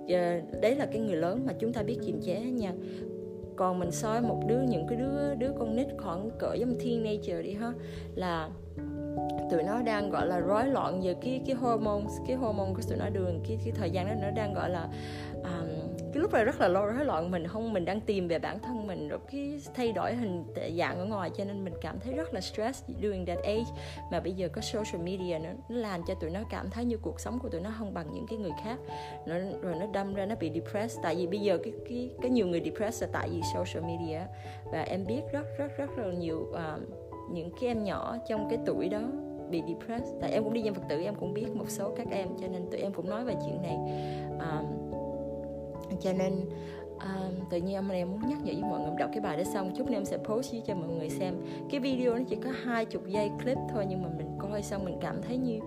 Ờ, 0.10 0.41
đấy 0.62 0.75
là 0.75 0.86
cái 0.86 1.01
người 1.01 1.15
lớn 1.15 1.44
mà 1.46 1.53
chúng 1.60 1.74
ta 1.74 1.84
biết 1.84 1.98
kiềm 2.05 2.22
chế 2.22 2.39
nha. 2.39 2.74
Còn 3.55 3.79
mình 3.79 3.91
soi 3.91 4.22
một 4.22 4.44
đứa 4.48 4.62
những 4.62 4.88
cái 4.88 4.98
đứa 4.98 5.36
đứa 5.36 5.51
con 5.60 5.75
nít 5.75 5.88
khoảng 5.98 6.29
cỡ 6.39 6.53
giống 6.53 6.75
teenager 6.79 7.46
đi 7.46 7.53
ha 7.53 7.74
là 8.15 8.50
tụi 9.51 9.63
nó 9.63 9.82
đang 9.82 10.10
gọi 10.10 10.27
là 10.27 10.39
rối 10.39 10.67
loạn 10.67 11.01
về 11.01 11.15
cái 11.22 11.41
cái 11.46 11.55
hormones 11.55 12.12
cái 12.27 12.36
hormone 12.36 12.74
của 12.75 12.82
tụi 12.89 12.98
nó 12.98 13.10
đường 13.10 13.44
cái 13.48 13.58
cái 13.63 13.74
thời 13.75 13.91
gian 13.91 14.08
đó 14.08 14.13
nó 14.22 14.32
đang 14.32 14.53
gọi 14.53 14.70
là 14.70 14.89
um, 15.34 15.94
cái 16.15 16.22
lúc 16.22 16.34
này 16.34 16.45
rất 16.45 16.62
là 16.62 16.67
lo 16.67 16.86
rối 16.86 17.05
loạn 17.05 17.31
mình. 17.31 17.48
Không 17.48 17.74
mình 17.74 17.86
đang 17.86 18.01
tìm 18.01 18.27
về 18.27 18.39
bản 18.39 18.60
thân 18.60 18.88
mình 18.88 19.07
rồi 19.10 19.19
cái 19.31 19.62
thay 19.74 19.91
đổi 19.91 20.15
hình 20.15 20.43
dạng 20.77 21.00
ở 21.00 21.05
ngoài 21.05 21.29
cho 21.38 21.45
nên 21.45 21.63
mình 21.63 21.74
cảm 21.81 22.00
thấy 22.00 22.13
rất 22.13 22.34
là 22.34 22.41
stress 22.41 22.84
during 23.01 23.25
that 23.25 23.39
age. 23.43 23.65
Mà 24.12 24.19
bây 24.19 24.34
giờ 24.34 24.50
có 24.50 24.62
social 24.62 25.01
media 25.03 25.39
nó, 25.39 25.50
nó 25.69 25.75
làm 25.77 26.01
cho 26.07 26.13
tụi 26.13 26.29
nó 26.29 26.39
cảm 26.50 26.69
thấy 26.69 26.86
như 26.86 26.98
cuộc 26.98 27.19
sống 27.19 27.39
của 27.39 27.50
tụi 27.50 27.62
nó 27.62 27.69
không 27.79 27.93
bằng 27.93 28.07
những 28.13 28.25
cái 28.29 28.39
người 28.39 28.51
khác. 28.63 28.77
Nó 29.25 29.36
rồi 29.62 29.75
nó 29.79 29.86
đâm 29.93 30.13
ra 30.13 30.25
nó 30.25 30.36
bị 30.36 30.51
depressed. 30.53 31.03
Tại 31.03 31.15
vì 31.15 31.27
bây 31.27 31.39
giờ 31.39 31.57
cái 31.63 31.74
cái 31.89 32.10
cái 32.22 32.31
nhiều 32.31 32.48
người 32.48 32.62
depressed 32.65 33.01
là 33.01 33.10
tại 33.13 33.29
vì 33.29 33.41
social 33.55 33.88
media. 33.88 34.22
Và 34.72 34.81
em 34.81 35.05
biết 35.07 35.22
rất 35.31 35.45
rất 35.57 35.77
rất 35.77 35.98
là 35.98 36.13
nhiều 36.13 36.48
uh, 36.51 36.81
những 37.31 37.50
cái 37.62 37.69
em 37.69 37.84
nhỏ 37.84 38.17
trong 38.29 38.50
cái 38.50 38.60
tuổi 38.65 38.89
đó 38.89 39.01
bị 39.50 39.62
depressed. 39.67 40.15
Tại 40.22 40.31
em 40.31 40.43
cũng 40.43 40.53
đi 40.53 40.62
dân 40.62 40.74
phật 40.74 40.84
tử 40.89 41.01
em 41.01 41.15
cũng 41.15 41.34
biết 41.34 41.48
một 41.55 41.69
số 41.69 41.93
các 41.98 42.07
em 42.12 42.27
cho 42.41 42.48
nên 42.48 42.69
tụi 42.72 42.81
em 42.81 42.93
cũng 42.93 43.10
nói 43.10 43.24
về 43.25 43.36
chuyện 43.45 43.62
này. 43.62 43.77
Um, 44.39 44.85
cho 45.99 46.13
nên 46.13 46.49
um, 46.99 47.45
tự 47.49 47.57
nhiên 47.57 47.89
em 47.91 48.11
muốn 48.11 48.21
nhắc 48.29 48.37
nhở 48.43 48.53
với 48.53 48.71
mọi 48.71 48.79
người 48.79 48.91
đọc 48.99 49.09
cái 49.13 49.21
bài 49.21 49.37
đó 49.37 49.43
xong. 49.43 49.73
Chút 49.77 49.87
nữa 49.87 49.97
em 49.97 50.05
sẽ 50.05 50.17
post 50.17 50.55
cho 50.67 50.75
mọi 50.75 50.89
người 50.89 51.09
xem. 51.09 51.33
Cái 51.69 51.79
video 51.79 52.15
nó 52.15 52.23
chỉ 52.29 52.35
có 52.35 52.49
hai 52.63 52.85
chục 52.85 53.07
giây 53.07 53.31
clip 53.43 53.57
thôi 53.73 53.85
nhưng 53.89 54.03
mà 54.03 54.09
mình 54.17 54.37
coi 54.39 54.63
xong 54.63 54.85
mình 54.85 54.97
cảm 55.01 55.21
thấy 55.21 55.37
như 55.37 55.59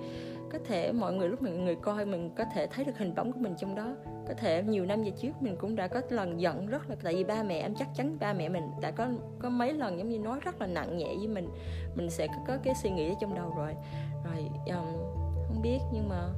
có 0.52 0.58
thể 0.64 0.92
mọi 0.92 1.12
người 1.12 1.28
lúc 1.28 1.42
mình 1.42 1.64
người 1.64 1.76
coi 1.76 2.06
mình 2.06 2.30
có 2.36 2.44
thể 2.54 2.66
thấy 2.66 2.84
được 2.84 2.98
hình 2.98 3.14
bóng 3.14 3.32
của 3.32 3.38
mình 3.40 3.54
trong 3.58 3.74
đó. 3.74 3.94
Có 4.28 4.34
thể 4.34 4.62
nhiều 4.62 4.86
năm 4.86 5.02
về 5.02 5.10
trước 5.10 5.32
mình 5.40 5.56
cũng 5.58 5.76
đã 5.76 5.88
có 5.88 6.00
lần 6.10 6.40
giận 6.40 6.66
rất 6.66 6.90
là 6.90 6.96
tại 7.02 7.14
vì 7.14 7.24
ba 7.24 7.42
mẹ 7.42 7.60
em 7.60 7.74
chắc 7.74 7.88
chắn 7.94 8.16
ba 8.20 8.32
mẹ 8.32 8.48
mình 8.48 8.70
đã 8.80 8.90
có 8.90 9.08
có 9.38 9.48
mấy 9.48 9.72
lần 9.72 9.98
giống 9.98 10.08
như 10.08 10.18
nói 10.18 10.38
rất 10.40 10.60
là 10.60 10.66
nặng 10.66 10.96
nhẹ 10.96 11.14
với 11.18 11.28
mình. 11.28 11.48
Mình 11.94 12.10
sẽ 12.10 12.26
có, 12.26 12.34
có 12.46 12.56
cái 12.62 12.74
suy 12.74 12.90
nghĩ 12.90 13.08
ở 13.08 13.14
trong 13.20 13.34
đầu 13.34 13.52
rồi. 13.56 13.74
Rồi 14.24 14.50
um, 14.66 14.86
không 15.48 15.62
biết 15.62 15.78
nhưng 15.92 16.08
mà 16.08 16.28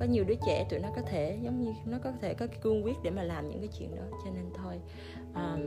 có 0.00 0.06
nhiều 0.06 0.24
đứa 0.24 0.34
trẻ 0.46 0.66
tụi 0.70 0.78
nó 0.80 0.88
có 0.96 1.02
thể 1.02 1.38
giống 1.42 1.60
như 1.60 1.72
nó 1.86 1.98
có 2.04 2.12
thể 2.20 2.34
có 2.34 2.46
cái 2.46 2.58
cương 2.62 2.84
quyết 2.84 2.96
để 3.02 3.10
mà 3.10 3.22
làm 3.22 3.48
những 3.48 3.58
cái 3.58 3.68
chuyện 3.78 3.96
đó 3.96 4.02
cho 4.24 4.30
nên 4.30 4.44
thôi. 4.54 4.80
Um, 5.34 5.60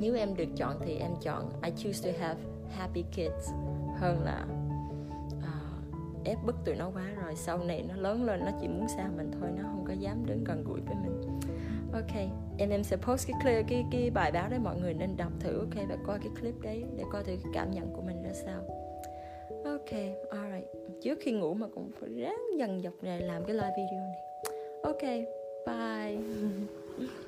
nếu 0.00 0.16
em 0.16 0.36
được 0.36 0.48
chọn 0.56 0.76
thì 0.80 0.96
em 0.96 1.10
chọn 1.22 1.52
I 1.62 1.70
choose 1.76 2.12
to 2.12 2.18
have 2.20 2.40
happy 2.76 3.02
kids 3.02 3.50
hơn 3.96 4.22
là 4.24 4.46
uh, 5.38 6.24
ép 6.24 6.38
bức 6.46 6.56
tụi 6.64 6.74
nó 6.76 6.90
quá 6.94 7.10
rồi. 7.22 7.34
Sau 7.36 7.58
này 7.58 7.84
nó 7.88 7.96
lớn 7.96 8.24
lên 8.24 8.40
nó 8.40 8.50
chỉ 8.60 8.68
muốn 8.68 8.88
xa 8.88 9.08
mình 9.16 9.30
thôi 9.40 9.50
nó 9.56 9.62
không 9.62 9.84
có 9.88 9.92
dám 9.92 10.26
đến 10.26 10.44
gần 10.44 10.64
gũi 10.64 10.80
với 10.80 10.94
mình. 10.94 11.40
Ok 11.92 12.16
em 12.58 12.70
em 12.70 12.84
sẽ 12.84 12.96
post 12.96 13.28
cái 13.28 13.40
clip 13.42 13.66
cái 13.68 13.84
cái 13.90 14.10
bài 14.10 14.32
báo 14.32 14.48
đấy 14.48 14.58
mọi 14.58 14.80
người 14.80 14.94
nên 14.94 15.16
đọc 15.16 15.32
thử 15.40 15.58
ok? 15.58 15.88
Và 15.88 15.96
coi 16.06 16.18
cái 16.18 16.30
clip 16.40 16.54
đấy 16.60 16.84
để 16.96 17.04
coi 17.12 17.24
thử 17.24 17.36
cái 17.42 17.52
cảm 17.54 17.70
nhận 17.70 17.92
của 17.92 18.02
mình 18.02 18.22
ra 18.22 18.32
sao 18.32 18.77
ok, 19.90 20.00
alright. 20.30 20.64
Trước 21.02 21.18
khi 21.20 21.32
ngủ 21.32 21.54
mà 21.54 21.66
cũng 21.74 21.90
phải 22.00 22.10
ráng 22.16 22.58
dần 22.58 22.82
dọc 22.82 23.02
này 23.02 23.20
làm 23.20 23.44
cái 23.44 23.54
live 23.54 23.74
video 23.76 23.98
này. 23.98 24.22
Ok, 24.82 25.02
bye. 25.66 26.18